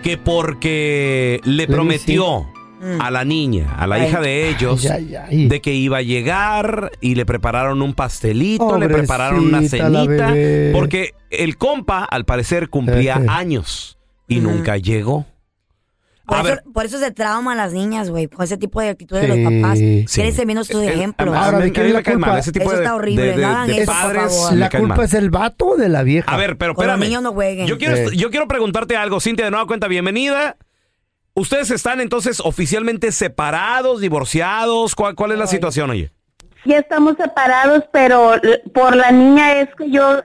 [0.02, 2.46] que porque le me prometió
[3.00, 4.08] a la niña, a la Ay.
[4.08, 5.48] hija de ellos, Ay, ay, ay.
[5.48, 10.32] de que iba a llegar y le prepararon un pastelito, le prepararon una cenita,
[10.72, 13.26] porque el compa al parecer cumplía Ejé.
[13.28, 15.24] años y nunca llegó.
[16.26, 18.88] Por A eso, ver, por eso se trauman las niñas, güey, con ese tipo de
[18.88, 19.78] actitudes de los papás.
[19.78, 20.04] sí.
[20.12, 21.32] Crecen viendo sus ejemplos.
[21.34, 22.38] a- a Ahora, ¿de quién es la culpa?
[22.38, 24.52] ese tipo Eso de, está horrible, de- de- no hagan de eso, por padres favor.
[24.52, 26.28] me ¿La culpa es el vato o de la vieja?
[26.32, 27.08] A ver, pero Con los espérame.
[27.08, 27.66] niños no jueguen.
[27.68, 30.56] Yo quiero, yo quiero preguntarte algo, Cintia, de nueva cuenta, bienvenida.
[31.34, 34.94] ¿Ustedes están entonces oficialmente separados, divorciados?
[34.94, 36.10] ¿Cuál, cuál es la situación, oye?
[36.64, 38.32] Ya estamos separados, pero
[38.74, 40.22] por la niña es que yo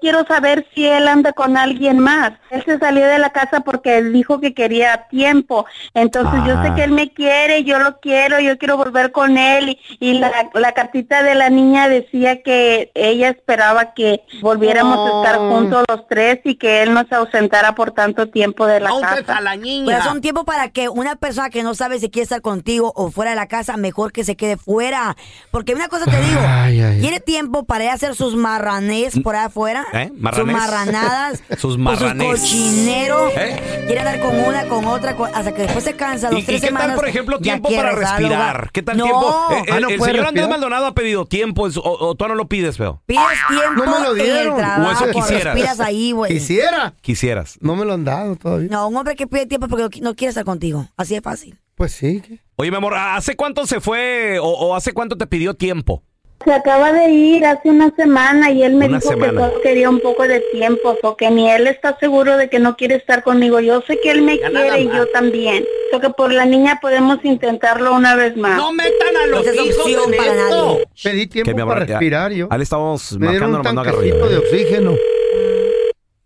[0.00, 2.32] quiero saber si él anda con alguien más.
[2.50, 5.64] Él se salió de la casa porque dijo que quería tiempo.
[5.94, 6.74] Entonces yo sé Ah.
[6.74, 9.70] que él me quiere, yo lo quiero, yo quiero volver con él.
[9.98, 15.16] Y, y la, la cartita de la niña decía que ella esperaba que volviéramos a
[15.22, 15.50] estar Oh.
[15.50, 19.20] juntos los tres y que él no se ausentara por tanto tiempo de la Entonces
[19.22, 19.38] casa.
[19.38, 20.02] a la Pues niña.
[20.04, 23.30] son tiempo para que una persona que no sabe si quiere estar contigo o fuera
[23.30, 25.16] de la casa, mejor que se quede fuera.
[25.50, 27.00] Porque una cosa te digo, Ay, ay.
[27.00, 30.08] tiene tiempo para ir a hacer sus marranés por ahí afuera, ¿Eh?
[30.12, 30.54] sus ¿Marranés?
[30.56, 32.40] marranadas, Sus o marranés.
[32.40, 33.32] sus cochineros.
[33.36, 33.84] ¿Eh?
[33.86, 36.42] Quiere andar con una, con otra, con- hasta que después se cansa, ¿Y, dos, y
[36.44, 36.88] tres qué semanas.
[36.88, 38.70] tal, por ejemplo, tiempo para respirar?
[38.72, 39.04] ¿Qué tal No.
[39.04, 39.46] tiempo?
[39.50, 40.48] Eh, Ah, el no el puede señor Andrés.
[40.48, 43.02] Maldonado ha pedido tiempo, en su- o, o tú no lo pides, feo.
[43.06, 44.56] Pides tiempo No me lo el dieron.
[44.56, 45.54] trabajo, O eso quisieras.
[45.54, 46.32] respiras ahí, güey.
[46.32, 46.94] Quisiera.
[47.00, 47.58] Quisieras.
[47.60, 48.68] No me lo han dado todavía.
[48.70, 50.88] No, un hombre que pide tiempo porque no qui- no quiere estar contigo.
[50.96, 51.58] Así de fácil.
[51.74, 52.22] Pues sí.
[52.26, 52.38] ¿qué?
[52.56, 56.02] Oye, mi amor, ¿hace cuánto se fue o, o hace cuánto te pidió tiempo?
[56.44, 59.50] Se acaba de ir hace una semana y él me Una dijo semana.
[59.54, 62.96] que quería un poco de tiempo, porque ni él está seguro de que no quiere
[62.96, 63.60] estar conmigo.
[63.60, 65.64] Yo sé que él me Ya quiere y yo también.
[65.90, 68.56] Porque por la niña podemos intentarlo una vez más.
[68.58, 70.66] No metan a los hijos opción en para esto.
[70.72, 70.84] nadie.
[71.02, 72.48] Pedí tiempo Que, para respirar yo.
[72.50, 74.94] Ahí le estamos Me marcando un la mano tanquecito de oxígeno.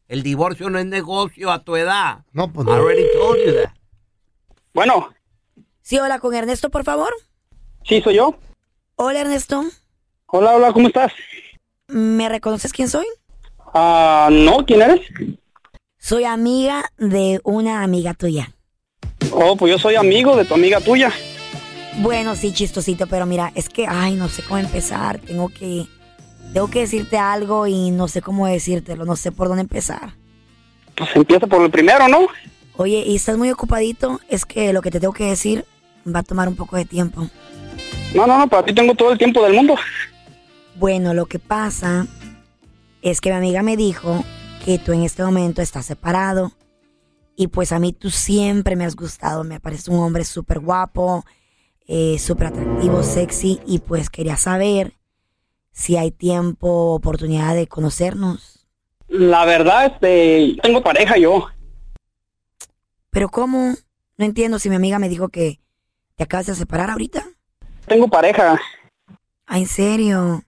[0.09, 2.21] El divorcio no es negocio a tu edad.
[2.33, 2.77] No, pues I no.
[2.77, 3.71] already told you that.
[4.73, 5.11] Bueno,
[5.83, 7.11] Sí, hola, con Ernesto, por favor.
[7.85, 8.35] sí, soy yo.
[8.97, 9.65] Hola, Ernesto.
[10.31, 11.11] Hola, hola, ¿cómo estás?
[11.87, 13.07] ¿Me reconoces quién soy?
[13.73, 15.01] Ah, no, ¿quién eres?
[15.97, 18.53] Soy amiga de una amiga tuya.
[19.33, 21.11] Oh, pues yo soy amigo de tu amiga tuya.
[22.01, 25.19] Bueno, sí, chistosito, pero mira, es que, ay, no sé cómo empezar.
[25.19, 25.87] Tengo que,
[26.53, 30.13] tengo que decirte algo y no sé cómo decírtelo, no sé por dónde empezar.
[30.95, 32.27] Pues empieza por el primero, ¿no?
[32.77, 35.65] Oye, y estás muy ocupadito, es que lo que te tengo que decir
[36.07, 37.31] va a tomar un poco de tiempo.
[38.15, 39.75] No, no, no, para ti tengo todo el tiempo del mundo.
[40.79, 42.07] Bueno, lo que pasa
[43.03, 44.23] es que mi amiga me dijo
[44.65, 46.53] que tú en este momento estás separado
[47.35, 51.25] y pues a mí tú siempre me has gustado, me pareces un hombre súper guapo,
[51.89, 54.93] eh, súper atractivo, sexy y pues quería saber
[55.73, 58.69] si hay tiempo, oportunidad de conocernos.
[59.09, 61.49] La verdad, este, tengo pareja yo.
[63.11, 63.75] Pero ¿cómo?
[64.17, 65.59] No entiendo si mi amiga me dijo que
[66.15, 67.25] te acabas de separar ahorita.
[67.89, 68.61] Tengo pareja.
[69.45, 70.45] Ah, ¿en serio?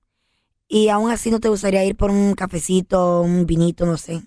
[0.73, 4.23] ¿Y aún así no te gustaría ir por un cafecito, un vinito, no sé?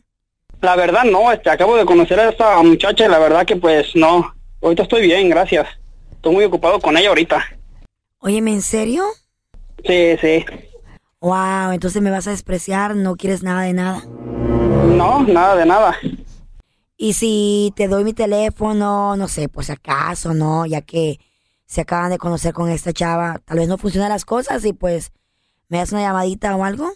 [0.59, 3.95] La verdad no, este, acabo de conocer a esta muchacha y la verdad que pues
[3.95, 4.35] no.
[4.61, 5.69] Ahorita estoy bien, gracias.
[6.11, 7.41] Estoy muy ocupado con ella ahorita.
[8.19, 9.05] Óyeme, ¿en serio?
[9.85, 10.45] Sí, sí.
[11.21, 14.03] Wow, entonces me vas a despreciar, no quieres nada de nada.
[14.03, 15.95] No, nada de nada.
[16.97, 20.65] Y si te doy mi teléfono, no sé, pues acaso, ¿no?
[20.65, 21.21] Ya que
[21.65, 25.13] se acaban de conocer con esta chava, tal vez no funcionan las cosas y pues
[25.69, 26.91] me das una llamadita o algo.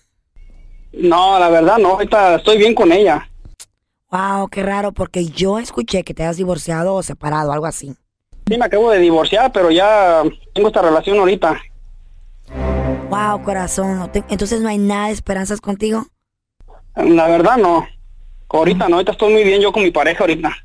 [0.93, 3.29] No, la verdad no, ahorita estoy bien con ella.
[4.09, 7.93] Wow, qué raro, porque yo escuché que te has divorciado o separado, algo así.
[8.47, 11.61] Sí, me acabo de divorciar, pero ya tengo esta relación ahorita.
[13.09, 16.05] Wow, corazón, entonces no hay nada de esperanzas contigo.
[16.95, 17.85] La verdad no.
[18.49, 20.55] Ahorita no, ahorita estoy muy bien yo con mi pareja ahorita.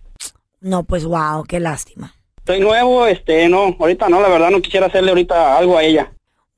[0.61, 2.15] No, pues wow, qué lástima.
[2.39, 6.13] Estoy nuevo, este, no, ahorita no, la verdad no quisiera hacerle ahorita algo a ella.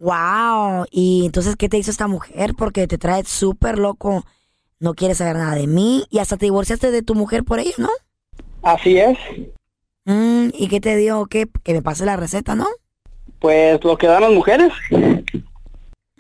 [0.05, 2.53] Wow, y entonces, ¿qué te hizo esta mujer?
[2.59, 4.23] Porque te trae súper loco,
[4.79, 7.73] no quieres saber nada de mí y hasta te divorciaste de tu mujer por ella,
[7.79, 7.89] ¿no?
[8.63, 9.17] Así es.
[10.05, 11.25] Mm, ¿Y qué te dio?
[11.25, 11.47] ¿Qué?
[11.63, 12.67] Que me pase la receta, ¿no?
[13.39, 14.75] Pues lo que dan las mujeres.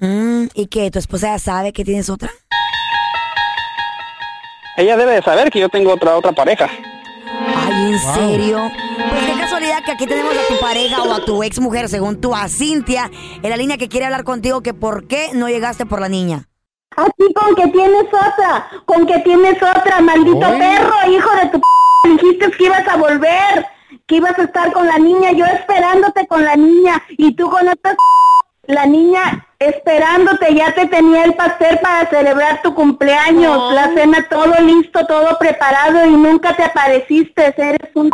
[0.01, 0.91] Mm, ¿Y qué?
[0.91, 2.31] ¿Tu esposa ya sabe que tienes otra?
[4.79, 6.71] Ella debe de saber que yo tengo otra otra pareja.
[7.27, 8.71] Ay, ¿en serio?
[9.11, 12.21] Pues qué casualidad que aquí tenemos a tu pareja o a tu ex mujer, según
[12.21, 13.11] tú, a Cintia,
[13.43, 16.49] en la línea que quiere hablar contigo, que por qué no llegaste por la niña.
[16.97, 22.11] Así con que tienes otra, con que tienes otra, maldito perro, hijo de tu p
[22.11, 23.67] dijiste que ibas a volver,
[24.07, 27.67] que ibas a estar con la niña, yo esperándote con la niña, y tú con
[27.67, 27.97] otra p
[28.67, 34.55] la niña esperándote, ya te tenía el pastel para celebrar tu cumpleaños, la cena todo
[34.61, 38.11] listo, todo preparado y nunca te apareciste, eres un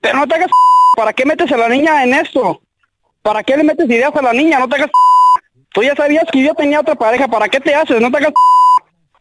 [0.00, 0.50] Pero no te hagas
[0.96, 2.60] ¿para qué metes a la niña en esto?
[3.22, 4.58] ¿Para qué le metes ideas a la niña?
[4.58, 4.90] No te hagas
[5.72, 8.00] Tú ya sabías que yo tenía otra pareja, ¿para qué te haces?
[8.00, 8.32] No te hagas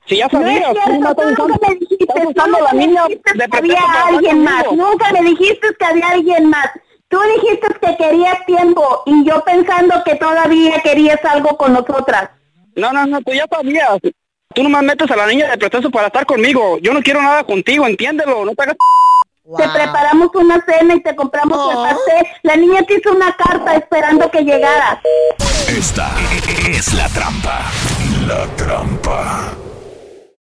[0.06, 2.63] Si ya No es sabías, cierto, tú nunca me dijiste, estás tú usando a nunca
[2.63, 6.69] la me niña dijiste que había alguien más, nunca me dijiste que había alguien más.
[7.13, 12.32] Tú dijiste que querías tiempo y yo pensando que todavía querías algo con nosotras.
[12.76, 13.99] No, no, no, tú ya sabías.
[14.56, 16.80] Tú nomás metes a la niña de pretexto para estar conmigo.
[16.80, 18.43] Yo no quiero nada contigo, entiéndelo.
[18.43, 18.78] No te hagas
[19.58, 22.28] Te preparamos una cena y te compramos el pastel.
[22.41, 24.97] La niña te hizo una carta esperando que llegaras.
[25.67, 26.10] Esta
[26.67, 27.60] es la trampa.
[28.26, 29.54] La trampa.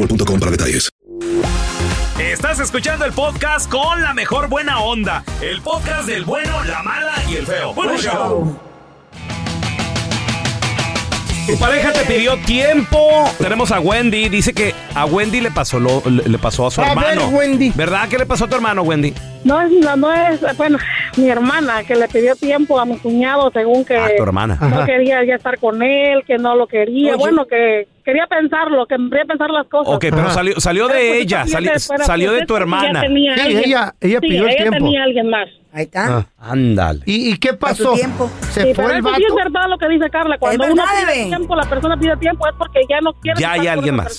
[0.00, 0.90] boostmobile.com para detalles.
[2.18, 5.24] Estás escuchando el podcast con la mejor buena onda.
[5.42, 7.74] El podcast del bueno, la mala y el feo.
[7.74, 8.58] Bueno, show.
[11.46, 12.98] Tu pareja te pidió tiempo.
[13.38, 14.28] Tenemos a Wendy.
[14.28, 17.28] Dice que a Wendy le pasó lo, le le pasó a su A ver, hermano.
[17.36, 17.72] Wendy.
[17.74, 18.08] ¿Verdad?
[18.08, 19.12] ¿Qué le pasó a tu hermano, Wendy?
[19.42, 20.78] No es, no, no es, bueno,
[21.16, 24.58] mi hermana que le pidió tiempo a mi cuñado según que Ah, tu hermana.
[24.60, 24.86] no Ajá.
[24.86, 27.18] quería ya estar con él, que no lo quería, Oye.
[27.18, 29.94] bueno, que quería pensarlo, que quería pensar las cosas.
[29.94, 33.00] Ok, pero salió, salió de Pero, pues, ella, sali- pero, salió pues, de tu hermana.
[33.00, 34.76] tenía Sí, ella- ella Sí, pidió el ella tiempo.
[34.78, 35.48] tenía alguien más.
[35.72, 36.18] Ahí está.
[36.18, 37.00] Ah, ándale.
[37.06, 37.92] ¿Y, y qué pasó?
[37.92, 38.28] tiempo.
[38.50, 39.50] ¿Se Sí, fue pero el eso sí es vato?
[39.52, 40.36] verdad lo que dice Carla.
[40.38, 41.26] Cuando uno pide bebé.
[41.28, 43.96] tiempo, la persona pide tiempo es porque ya no quiere Ya hay estar con alguien
[43.96, 44.18] más.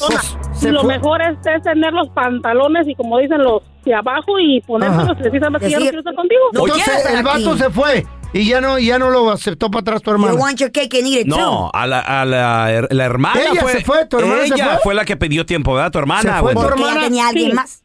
[0.54, 0.94] Se Y lo fue.
[0.98, 5.32] mejor es, es tener los pantalones y como dicen los de abajo y ponérselos ¿sabes
[5.34, 5.70] qué?
[5.70, 6.42] Ya no quiero estar contigo.
[6.54, 7.60] no Entonces el vato aquí.
[7.60, 8.06] se fue.
[8.34, 10.34] Y ya no, ya no lo aceptó para atrás tu hermana.
[10.34, 13.62] You want your cake and eat it No, a la, a la, la hermana Ella
[13.62, 13.72] fue.
[13.74, 14.94] se fue, tu hermana se ella fue.
[14.96, 15.92] la que pidió tiempo, ¿verdad?
[15.92, 16.62] Tu hermana, Se fue Wendy.
[16.62, 17.56] tu Porque ella tenía alguien Sí.
[17.56, 17.84] más.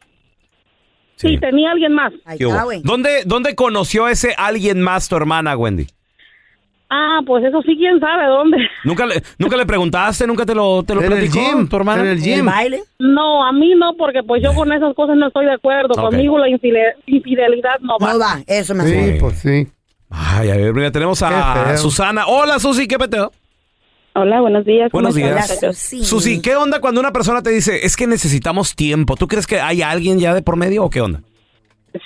[1.16, 2.12] Sí, tenía alguien más.
[2.26, 2.64] Ahí está.
[2.84, 5.86] ¿Dónde, ¿Dónde conoció a ese alguien más tu hermana, Wendy?
[6.90, 8.58] Ah, pues eso sí, quién sabe dónde.
[8.84, 10.24] ¿Nunca le, nunca le preguntaste?
[10.28, 12.02] ¿Nunca te lo, te lo En el platicó gym, tu hermana?
[12.02, 12.46] en el ¿El gym.
[12.46, 12.84] baile?
[13.00, 15.94] No, a mí no, porque pues yo con esas cosas no estoy de acuerdo.
[15.94, 16.10] Ok.
[16.10, 18.12] Conmigo la infide- infidelidad no va.
[18.12, 19.66] No va, eso me Sí, pues sí.
[20.10, 21.76] Ay, a ver, mira, tenemos a.
[21.76, 22.26] Susana.
[22.26, 23.32] Hola, Susi, ¿qué peteo?
[24.14, 24.90] Hola, buenos días.
[24.90, 25.58] ¿cómo Buenos días.
[25.76, 26.02] Sí.
[26.04, 29.14] Susi, ¿qué onda cuando una persona te dice, es que necesitamos tiempo?
[29.16, 31.20] ¿Tú crees que hay alguien ya de por medio o qué onda?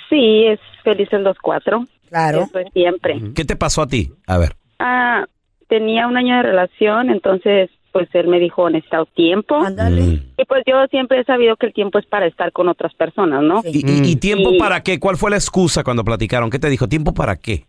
[0.09, 1.85] Sí, es felices los cuatro.
[2.09, 2.47] Claro.
[2.49, 3.21] Eso es siempre.
[3.33, 4.11] ¿Qué te pasó a ti?
[4.27, 4.55] A ver.
[4.79, 5.25] Ah,
[5.69, 9.55] tenía un año de relación, entonces pues él me dijo necesitado tiempo.
[9.63, 10.01] Ándale.
[10.37, 13.41] Y pues yo siempre he sabido que el tiempo es para estar con otras personas,
[13.43, 13.61] ¿no?
[13.65, 14.99] ¿Y, y- y tiempo Y para qué?
[14.99, 16.49] ¿Cuál fue la excusa cuando platicaron?
[16.49, 16.87] ¿Qué te dijo?
[16.89, 17.67] ¿Tiempo para qué?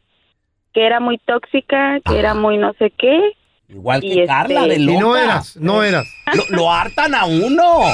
[0.73, 3.33] Que era muy tóxica, que era muy no sé qué.
[3.69, 4.95] Igual Y que Carla, de este- loca.
[4.97, 6.07] Y no eras, no eras.
[6.35, 7.85] Lo, lo hartan a uno.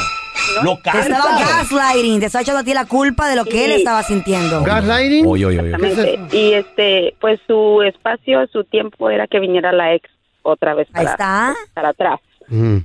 [0.63, 3.73] Lo Te estaba gaslighting, te estaba echando a ti la culpa de lo que él
[3.73, 4.63] estaba sintiendo.
[4.63, 5.27] Gaslighting.
[5.27, 6.19] Oye, oye, oye.
[6.33, 10.09] Y este, pues su espacio, su tiempo era que viniera la ex
[10.43, 11.55] otra vez Ahí para, está.
[11.75, 12.21] para atrás.
[12.49, 12.79] Mm.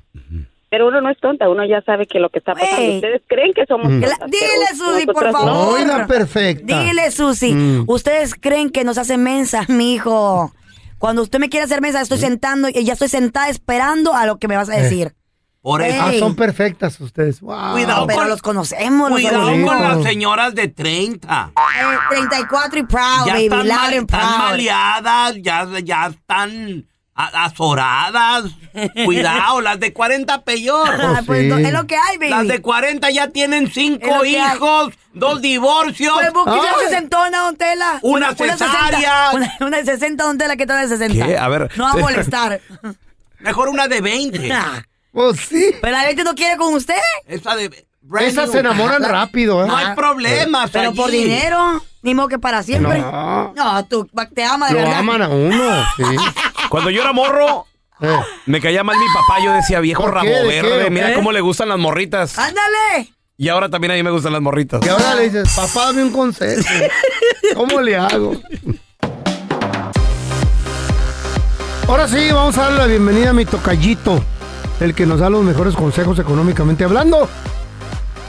[0.74, 2.96] Pero uno no es tonta, uno ya sabe que lo que está pasando.
[2.96, 4.02] Ustedes creen que somos Mm.
[4.02, 5.46] Tontas, Dile, Susi, por favor.
[5.46, 6.82] No, la perfecta.
[6.82, 7.54] Dile, Susi.
[7.54, 7.84] Mm.
[7.86, 10.52] Ustedes creen que nos hace mensa, mijo.
[10.98, 14.38] Cuando usted me quiere hacer mensa, estoy sentando y ya estoy sentada esperando a lo
[14.40, 15.14] que me vas a decir.
[15.62, 16.02] Por eso.
[16.02, 17.40] Ah, son perfectas ustedes.
[17.40, 17.74] Wow.
[17.74, 19.12] Cuidado pero con- los conocemos.
[19.12, 21.52] Cuidado con las señoras de 30.
[21.56, 23.44] Eh, 34 y proud, ya baby.
[23.44, 24.38] están, mal- and están proud.
[24.40, 28.46] maleadas, ya, ya están azoradas.
[29.06, 30.90] Cuidado, las de 40 peor.
[31.04, 31.48] Ah, pues sí.
[31.48, 32.30] no, es lo que hay, baby.
[32.30, 36.14] Las de 40 ya tienen cinco hijos, dos divorcios.
[36.14, 36.86] Pues Buki ya Ay.
[36.88, 38.00] se sentona, don Tela.
[38.02, 39.32] Una 60, cesárea.
[39.34, 41.26] una, una de 60, don Tela, que está de 60.
[41.26, 41.38] ¿Qué?
[41.38, 41.70] A ver.
[41.76, 42.62] No va a molestar.
[43.40, 44.52] Mejor una de 20.
[45.12, 45.76] Pues sí.
[45.80, 46.96] Pero la gente no quiere con usted.
[47.28, 47.86] Esa de.
[48.22, 49.68] Esas se enamoran rápido, ¿eh?
[49.68, 50.72] No hay problemas.
[50.72, 50.98] Pero allí.
[50.98, 51.84] por dinero.
[52.02, 53.00] Ni modo que para siempre.
[53.00, 53.54] No.
[53.56, 55.00] No, tú te amas de Lo verdad.
[55.00, 56.04] aman a uno, sí.
[56.74, 57.68] Cuando yo era morro,
[58.02, 58.20] Eh.
[58.48, 59.40] me caía mal mi papá.
[59.46, 60.34] Yo decía, viejo ¿Por rabo qué?
[60.34, 60.90] ¿De verde, qué?
[60.90, 61.14] mira ¿Eh?
[61.14, 62.38] cómo le gustan las morritas.
[62.40, 63.14] ¡Ándale!
[63.38, 64.84] Y ahora también a mí me gustan las morritas.
[64.86, 66.64] Y ahora le dices, papá, dame un consejo.
[67.56, 68.36] ¿Cómo le hago?
[71.88, 74.24] Ahora sí, vamos a darle la bienvenida a mi tocallito,
[74.80, 77.30] el que nos da los mejores consejos económicamente hablando.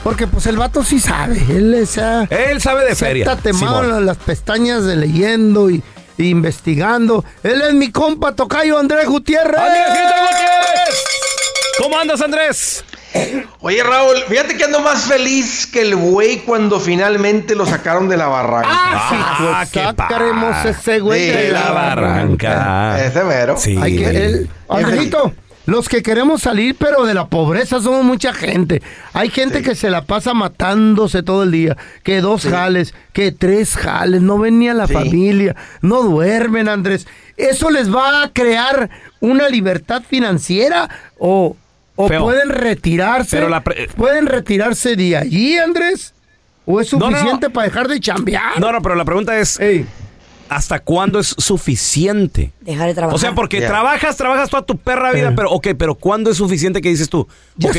[0.03, 1.97] Porque pues el vato sí sabe, él es...
[1.97, 3.23] ah, Él sabe de feria.
[3.25, 5.83] está temado las, pestañas de leyendo y
[6.19, 7.25] investigando.
[7.43, 9.59] Él es mi compa tocayo Andrés Gutiérrez.
[9.59, 11.05] ¡Andresito Gutiérrez!
[11.79, 12.85] ¿Cómo andas, Andrés?
[13.61, 18.17] Oye, Raúl, fíjate que ando más feliz que el güey cuando finalmente lo sacaron de
[18.17, 18.69] la barranca.
[18.71, 23.05] Ah, sí, pues qué sacaremos ese güey De la barranca.
[23.05, 23.57] Ese mero.
[23.57, 23.79] Sí.
[23.81, 24.51] Hay que, él,
[25.67, 28.83] los que queremos salir, pero de la pobreza somos mucha gente.
[29.13, 31.77] Hay gente que se la pasa matándose todo el día.
[32.03, 34.93] Que dos jales, que tres jales, no ven ni a la Sí.
[34.93, 37.07] familia, no duermen, Andrés.
[37.37, 38.91] ¿Eso les va a crear
[39.21, 40.89] una libertad financiera
[41.19, 41.57] o,
[41.97, 43.37] o pueden retirarse?
[43.37, 46.13] Pero la pre- ¿Pueden retirarse de allí, Andrés?
[46.67, 47.17] ¿O es No, no, no.
[47.17, 48.59] suficiente para dejar de chambear?
[48.61, 49.85] No, no, pero la pregunta es, Ey,
[50.49, 52.53] ¿hasta cuándo es suficiente?
[52.61, 53.15] Dejar de trabajar.
[53.17, 55.33] O sea, porque trabajas, trabajas toda tu perra vida, Eh.
[55.37, 57.27] pero ok, pero ¿cuándo es suficiente que dices tú?
[57.57, 57.71] Ya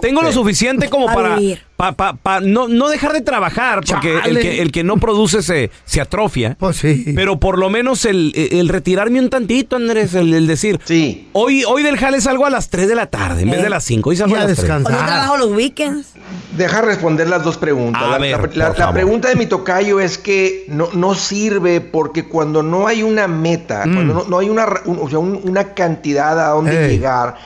[0.00, 1.62] tengo lo suficiente como A para vivir.
[1.76, 5.42] pa- pa- pa- no, no dejar de trabajar, porque el que, el que no produce
[5.42, 6.56] se, se atrofia.
[6.58, 7.12] pues sí.
[7.14, 11.28] Pero por lo menos el, el retirarme un tantito, Andrés, el, el decir, Sí.
[11.32, 13.64] hoy, hoy del jale salgo a las 3 de la tarde en vez Eh.
[13.64, 14.10] de las 5.
[14.10, 14.58] Hoy salgo a a las 3.
[14.58, 14.92] descansar.
[14.92, 16.08] O no trabajo los weekends.
[16.56, 18.02] Deja responder las dos preguntas.
[18.02, 22.62] A la, ver, la- pregunta de mi tocayo es que no, no sirve porque cuando
[22.62, 23.94] no hay una meta, Mm.
[23.94, 27.36] cuando no, no hay una, un- o sea, un- una cantidad a donde llegar,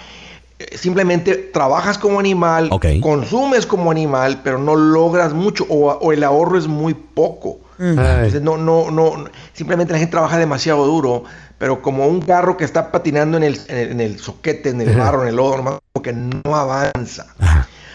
[0.59, 2.69] eh, simplemente trabajas como animal,
[3.01, 7.61] consumes como animal, pero no logras mucho o, o el ahorro es muy poco.
[7.79, 11.25] Entonces, no, no, no, simplemente la gente trabaja demasiado duro,
[11.59, 14.81] pero como un carro que está patinando en el, en el, en el soquete, en
[14.81, 17.27] el barro, en el lodo, nomás como que no avanza.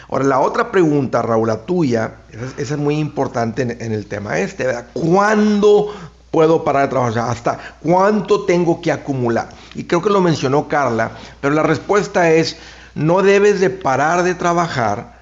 [0.07, 3.91] Ahora, la otra pregunta, Raúl, la tuya, esa, es- esa es muy importante en, en
[3.91, 4.86] el tema este, ¿verdad?
[4.93, 5.88] ¿Cuándo
[6.32, 7.11] puedo parar de trabajar?
[7.11, 9.49] O sea, ¿hasta cuánto tengo que acumular?
[9.75, 11.11] Y creo que lo mencionó Carla,
[11.41, 12.57] pero la respuesta es,
[12.95, 15.21] no debes de parar de trabajar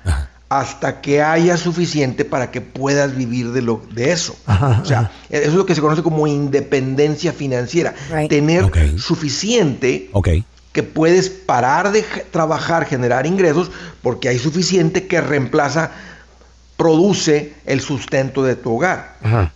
[0.49, 4.35] hasta que haya suficiente para que puedas vivir de, lo, de eso.
[4.47, 7.93] Ajá, o sea, eso es lo que se conoce como independencia financiera.
[8.11, 8.29] Right.
[8.29, 10.09] Tener suficiente
[10.71, 13.69] que puedes parar de trabajar, generar ingresos,
[14.01, 15.91] porque hay suficiente que reemplaza,
[16.77, 19.17] produce el sustento de tu hogar.
[19.21, 19.53] Ajá.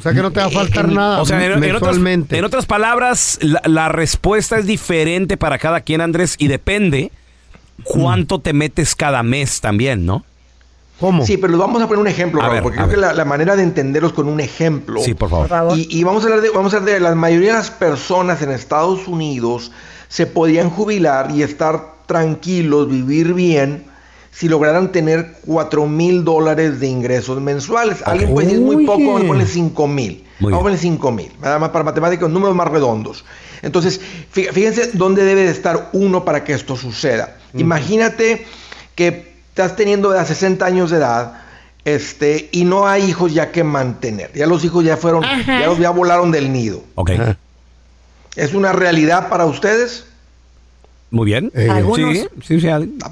[0.00, 2.38] O sea que no te va a faltar nada O sea, en, en otras, mensualmente.
[2.38, 7.12] en otras palabras, la, la respuesta es diferente para cada quien, Andrés, y depende
[7.84, 10.24] cuánto te metes cada mes también, ¿no?
[10.98, 11.24] ¿Cómo?
[11.24, 13.56] Sí, pero vamos a poner un ejemplo, Raúl, ver, porque creo que la, la manera
[13.56, 15.00] de entenderlos con un ejemplo.
[15.02, 15.78] Sí, por favor.
[15.78, 18.42] Y, y vamos a hablar de, vamos a hablar de la mayoría de las personas
[18.42, 19.70] en Estados Unidos
[20.08, 23.84] se podían jubilar y estar tranquilos, vivir bien,
[24.32, 27.98] si lograran tener 4 mil dólares de ingresos mensuales.
[28.04, 30.24] Alguien puede decir muy poco, vamos a ponerle 5 mil.
[30.40, 31.32] Vamos a ponerle 5 mil.
[31.42, 33.24] Nada más para matemáticos, números más redondos.
[33.62, 34.00] Entonces,
[34.34, 37.36] fí- fíjense dónde debe de estar uno para que esto suceda.
[37.54, 38.46] Imagínate
[38.94, 41.42] que estás teniendo a 60 años de edad
[41.84, 44.30] este, y no hay hijos ya que mantener.
[44.34, 45.60] Ya los hijos ya fueron, Ajá.
[45.60, 46.82] ya, los- ya volaron del nido.
[46.94, 47.10] Ok.
[48.36, 50.04] ¿Es una realidad para ustedes?
[51.10, 51.50] Muy bien.
[51.70, 52.16] Algunos.
[52.16, 52.66] Sí, sí, sí.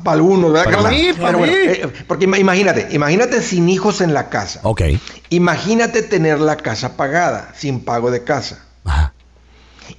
[0.05, 0.91] Para algunos, ¿verdad, Para Carla?
[0.91, 1.59] mí, para bueno, mí.
[1.67, 4.61] eh, porque ima- imagínate, imagínate sin hijos en la casa.
[4.63, 4.83] Ok.
[5.31, 8.65] Imagínate tener la casa pagada, sin pago de casa.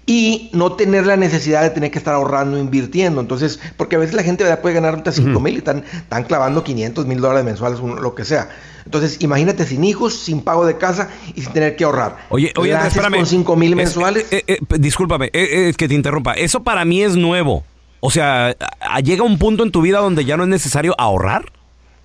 [0.05, 3.21] Y no tener la necesidad de tener que estar ahorrando, invirtiendo.
[3.21, 4.61] Entonces, porque a veces la gente ¿verdad?
[4.61, 8.23] puede ganar hasta 5 mil y están, están clavando 500 mil dólares mensuales, lo que
[8.23, 8.49] sea.
[8.85, 12.17] Entonces, imagínate sin hijos, sin pago de casa y sin tener que ahorrar.
[12.29, 13.17] Oye, oye, ¿La Andrés, haces espérame.
[13.17, 14.25] con 5 mil Es- mensuales?
[14.31, 16.33] eh, eh, eh, discúlpame, eh, eh, que te interrumpa.
[16.33, 17.63] Eso para mí es nuevo.
[17.99, 18.55] O sea,
[19.03, 21.51] llega un punto en tu vida donde ya no es necesario ahorrar.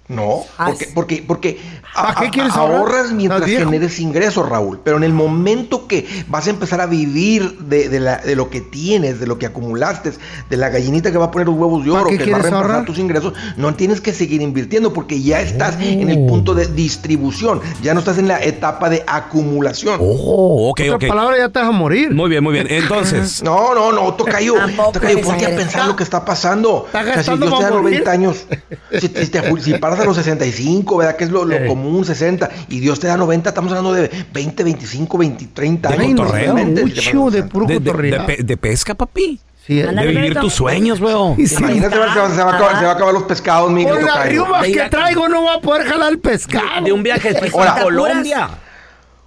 [0.07, 1.59] No, porque, porque, porque
[1.95, 2.77] a- ¿Para qué a- quieres ahorrar?
[2.79, 3.65] ahorras mientras ¿Estás viejo?
[3.71, 4.79] generes ingresos, Raúl.
[4.85, 8.51] Pero en el momento que vas a empezar a vivir de, de la- de lo
[8.51, 10.13] que tienes, de lo que acumulaste,
[10.51, 12.27] de la gallinita que va a poner los huevos de ¿Para oro, que va a
[12.27, 12.85] reemplazar ahorrar?
[12.85, 17.63] tus ingresos, no tienes que seguir invirtiendo porque ya estás en el punto de distribución,
[17.83, 19.99] ya no estás en la etapa de acumulación.
[20.03, 22.13] Oh, ok, Otra palabra ya te vas a morir.
[22.13, 22.67] Muy bien, muy bien.
[22.69, 23.43] Entonces.
[23.55, 24.55] No, no, no, Tocayo.
[24.93, 26.85] Tocayo, ponte a pensar lo que está pasando.
[26.87, 27.99] Está O sea, si gastando Dios te da para morir.
[28.05, 28.47] 90 años,
[28.93, 31.17] si, si te si paras a los 65, ¿verdad?
[31.17, 31.67] Que es lo, lo Eh.
[31.67, 35.95] común, 60, y Dios te da 90, estamos hablando de 20, 25, 20, 30 De
[35.95, 36.21] años.
[36.21, 36.55] cotorreo.
[36.55, 39.41] Mucho de puro De, de- de pe- de pesca, papi.
[39.67, 41.37] Sí, de vivir tus sueños, weón.
[41.39, 44.05] Imagínate, se, va, se va a acabar, se va a acabar los pescados, mi Con
[44.05, 46.85] las riumas que traigo no va a poder jalar el pescado.
[46.85, 48.49] De un viaje Ahora- a Colombia.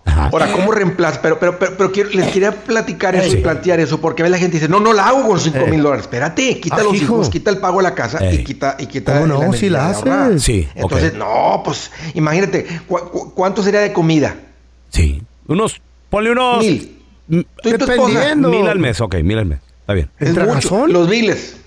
[0.08, 1.22] Ahora, ¿cómo reemplaza?
[1.22, 4.32] Pero, pero, pero, pero quiero- les quería platicar eso y plantear eso, porque a veces
[4.32, 5.72] la gente dice, no, no la hago con 5 Eh.
[5.72, 6.06] mil dólares.
[6.06, 7.04] Espérate, quita Ah, los hijo.
[7.04, 8.36] hijos, quita el pago de la casa Eh.
[8.36, 9.54] y quita, y quita ¿Cómo no?
[9.54, 10.42] Si la haces.
[10.44, 10.68] Sí.
[10.76, 14.36] Entonces, no, pues, imagínate, ¿cu- cu- cuánto sería de comida?
[14.90, 15.22] Sí.
[15.48, 15.82] Unos.
[16.10, 16.60] Ponle unos.
[16.60, 16.94] Mil.
[17.30, 17.88] Tú y tu esposa.
[17.88, 18.50] Dependiendo.
[18.50, 19.60] Mil al mes, ok, mil al mes.
[19.82, 20.10] Está bien.
[20.20, 20.56] Es ¿Entre mucho.
[20.56, 20.94] razón?
[20.94, 21.58] Los biles.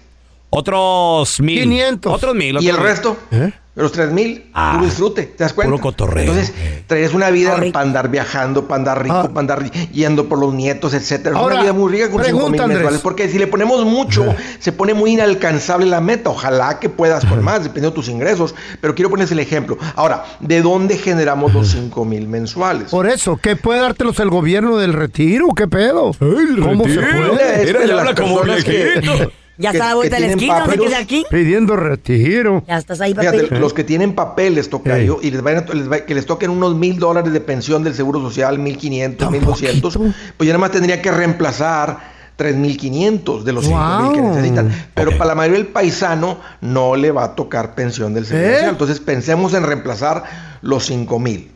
[0.51, 1.61] Otros mil.
[1.63, 2.13] 500.
[2.13, 2.57] Otros mil.
[2.61, 2.83] ¿Y el otros mil.
[2.83, 3.17] resto?
[3.31, 3.53] ¿Eh?
[3.81, 5.71] Los tres mil, Ah, puro disfrute, ¿te das cuenta?
[5.71, 6.23] puro cotorreo.
[6.31, 6.53] Entonces,
[6.87, 9.29] traes una vida Ah, para andar viajando, para andar rico, Ah.
[9.29, 11.39] para andar yendo por los nietos, etcétera.
[11.39, 12.79] Es una vida muy rica con cinco pregunta, mil Andrés.
[12.79, 13.01] mensuales.
[13.01, 16.31] Porque si le ponemos mucho, se pone muy inalcanzable la meta.
[16.31, 18.55] Ojalá que puedas con más, dependiendo de tus ingresos.
[18.81, 19.79] Pero quiero ponerles el ejemplo.
[19.97, 22.91] Ahora, ¿de dónde generamos los cinco mil mensuales?
[22.91, 25.49] Por eso, ¿qué puede dártelos el gobierno del retiro?
[25.57, 26.13] ¿Qué pedo?
[26.19, 27.65] ¿Cómo se puede?
[27.67, 29.31] Mira, las habla como que-.
[29.61, 30.89] Ya que- está a la que vuelta de la tienen esquina, papeles.
[30.89, 31.25] queda aquí.
[31.31, 32.65] Pidiendo retiro.
[32.67, 33.27] Ya estás ahí, papi.
[33.29, 36.51] Fíjate, los que tienen papeles, tocayo, y les vayan a- les va- que les toquen
[36.51, 40.59] unos mil dólares de pensión del Seguro Social, mil quinientos, mil doscientos, pues ya nada
[40.59, 44.31] más tendría que reemplazar tres mil quinientos de los cinco mil que Wow.
[44.35, 44.71] necesitan.
[44.95, 48.53] Pero para la mayoría del paisano no le va a tocar pensión del Seguro ¿Eh?
[48.55, 48.71] Social.
[48.71, 50.25] Entonces pensemos en reemplazar
[50.63, 51.51] los cinco mil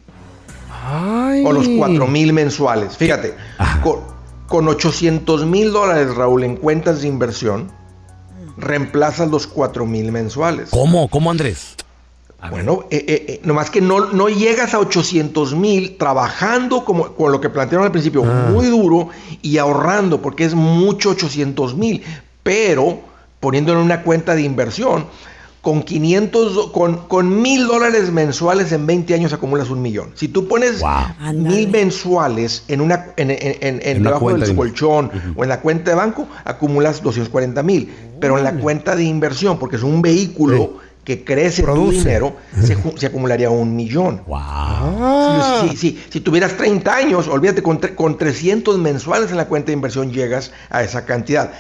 [0.86, 1.42] Ay.
[1.46, 2.96] o los cuatro mil mensuales.
[2.98, 3.34] Fíjate,
[3.82, 4.00] con,
[4.46, 7.70] con 800 mil dólares, Raúl, en cuentas de inversión,
[8.56, 10.70] reemplazas los cuatro mil mensuales.
[10.70, 11.08] ¿Cómo?
[11.08, 11.76] ¿Cómo, Andrés?
[12.50, 17.32] Bueno, eh, eh, eh, nomás que no, no llegas a 800 mil trabajando como con
[17.32, 19.08] lo que plantearon al principio, muy duro
[19.40, 22.02] y ahorrando, porque es mucho 800 mil,
[22.42, 23.00] pero
[23.40, 25.06] poniéndolo en una cuenta de inversión,
[25.64, 30.10] con 500, con, con mil dólares mensuales en 20 años acumulas un millón.
[30.14, 30.80] Si tú pones
[31.48, 35.42] mil mensuales en una, en, en, en- en En una debajo del de- colchón o
[35.42, 37.92] en la cuenta de banco, acumulas 240 mil.
[38.20, 41.98] Pero en la cuenta de inversión, porque es un vehículo que crece tu Produce.
[41.98, 42.36] dinero,
[42.96, 44.22] se, acumularía un millón.
[45.62, 49.46] Si, si- si- si tuvieras 30 años, olvídate, con, tre- con 300 mensuales en la
[49.46, 51.52] cuenta de inversión llegas a esa cantidad.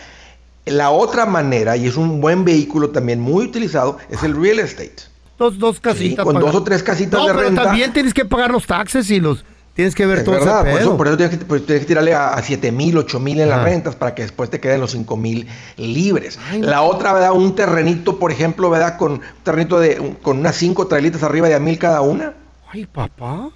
[0.66, 4.94] La otra manera, y es un buen vehículo también muy utilizado, es el real estate.
[5.38, 6.24] Dos, dos casitas.
[6.24, 6.52] con pagar.
[6.52, 7.64] dos o tres casitas no, de pero renta.
[7.64, 9.44] también tienes que pagar los taxes y los...
[9.74, 10.78] Tienes que ver Es todo verdad, ese por pedo.
[10.78, 13.64] eso, por eso tienes, que, tienes que tirarle a, 7 mil, 8 mil en las
[13.64, 16.38] rentas para que después te queden los 5 mil libres.
[16.60, 17.32] La otra, ¿verdad?
[17.32, 18.96] Un terrenito, por ejemplo, ¿verdad?
[18.96, 22.34] Con un terrenito de, con unas 5 trailitas arriba de a mil cada una.
[22.72, 23.50] Ay, papá.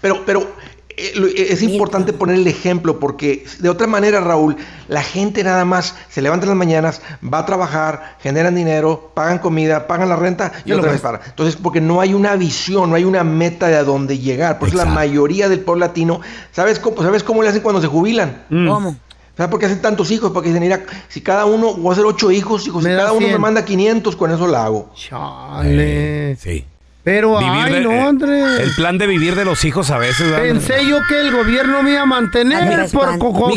[0.00, 0.50] Pero, pero
[1.36, 4.56] es importante poner el ejemplo porque de otra manera, Raúl,
[4.88, 9.38] la gente nada más se levanta en las mañanas, va a trabajar, generan dinero, pagan
[9.38, 11.20] comida, pagan la renta y Ya lo otra vez para.
[11.26, 14.58] Entonces, porque no hay una visión, no hay una meta de a dónde llegar.
[14.58, 16.20] Por eso la mayoría del pueblo latino,
[16.52, 18.44] ¿sabes cómo, ¿sabes cómo le hacen cuando se jubilan?
[18.48, 18.96] ¿Cómo?
[19.36, 20.32] ¿Sabes por qué hacen tantos hijos?
[20.32, 23.22] Porque dicen, mira, si cada uno, voy a hacer ocho hijos, hijos, si cada uno
[23.22, 23.40] me 100.
[23.40, 24.90] manda 500, con eso la hago.
[24.94, 26.36] Chale.
[26.36, 26.66] Sí.
[27.02, 28.60] Pero, Vivir ay, de- no, eh, Andrés.
[28.60, 30.30] El plan de vivir de los hijos a veces.
[30.30, 30.42] ¿verdad?
[30.42, 33.08] Pensé yo que el gobierno me iba a mantener Andrés, por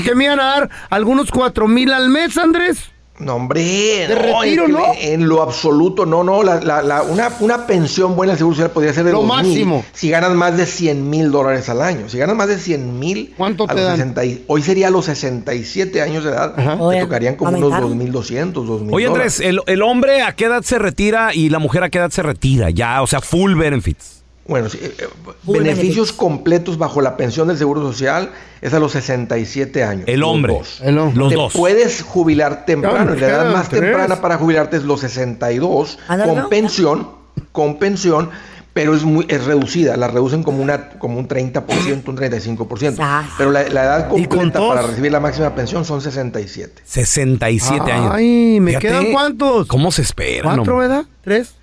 [0.02, 2.93] que me iban a dar algunos cuatro mil al mes, Andrés.
[3.20, 4.86] No, hombre, De no, retiro, en, ¿no?
[5.00, 6.42] en lo absoluto, no, no.
[6.42, 9.36] La, la- la- una, una pensión buena del Seguro Social podría ser de Lo 2,000
[9.46, 9.86] máximo.
[9.94, 12.10] si ganas más de 100 mil dólares al año.
[12.10, 13.98] Si ganas más de 100 mil, ¿Cuánto a te los dan?
[13.98, 17.72] 60 y- hoy sería a los 67 años de edad, te Oye, tocarían como unos
[17.74, 18.24] aumentaron.
[18.26, 19.06] 2.200, 2.000 Oye.
[19.06, 22.10] Andrés, el, el hombre a qué edad se retira y la mujer a qué edad
[22.10, 22.72] se retira?
[22.72, 24.23] Ya, o sea, full benefits.
[24.46, 25.08] Bueno, sí, eh, eh,
[25.44, 28.32] beneficios completos bajo la pensión del Seguro Social
[28.62, 30.04] es a los 67 años.
[30.08, 30.54] El los hombre.
[30.54, 30.82] dos.
[30.82, 31.18] El hombre.
[31.18, 31.54] Los te dos.
[31.54, 33.16] puedes jubilar temprano.
[33.16, 33.82] Y la edad más tres.
[33.82, 36.50] temprana para jubilarte es los 62 Ándale, con ¿no?
[36.50, 37.08] pensión,
[37.54, 38.32] con pensión,
[38.74, 39.96] pero es muy es reducida.
[39.96, 41.64] La reducen como una como un 30%,
[42.06, 42.96] un 35%.
[43.00, 43.24] Ah.
[43.38, 46.82] Pero la, la edad ¿Y con completa para recibir la máxima pensión son 67.
[46.84, 48.12] 67 años.
[48.14, 49.68] Ay, ¿me Fíjate quedan cuántos?
[49.68, 50.44] ¿Cómo se espera?
[50.56, 50.80] ¿Cuatro, no?
[50.80, 51.06] verdad?
[51.24, 51.54] ¿Tres?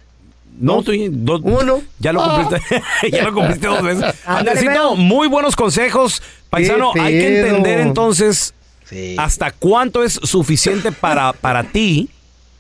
[0.60, 0.94] No, Dos.
[1.10, 1.82] dos- Uno.
[1.98, 2.82] Ya lo cumpliste.
[3.10, 4.14] ya lo cumpliste dos veces.
[4.26, 6.22] Andresito, muy buenos consejos.
[6.50, 8.54] Paisano, hay que entender entonces
[8.84, 9.14] Sí.
[9.18, 12.08] hasta cuánto es suficiente para, para ti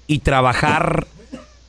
[0.06, 1.06] y trabajar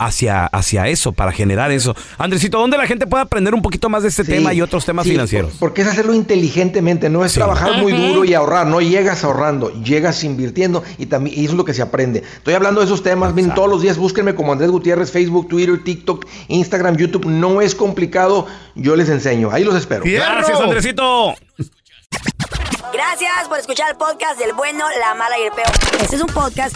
[0.05, 1.95] hacia, hacia eso, para generar eso.
[2.17, 4.85] Andresito, ¿dónde la gente puede aprender un poquito más de este Sí, tema y otros
[4.85, 5.51] temas sí, financieros?
[5.51, 7.39] por- Porque es hacerlo inteligentemente, no es Sí.
[7.39, 11.57] trabajar muy duro y ahorrar, no llegas ahorrando, llegas invirtiendo y también y eso es
[11.57, 12.23] lo que se aprende.
[12.37, 15.83] Estoy hablando de esos temas, miren, todos los días búsquenme como Andrés Gutiérrez, Facebook, Twitter,
[15.83, 20.03] TikTok, Instagram, YouTube, no es complicado, yo les enseño, ahí los espero.
[20.03, 20.25] ¡Fierro!
[20.25, 21.35] Gracias, Andresito.
[22.93, 25.67] Gracias por escuchar el podcast del bueno, la mala y el peor.
[26.01, 26.75] Este es un podcast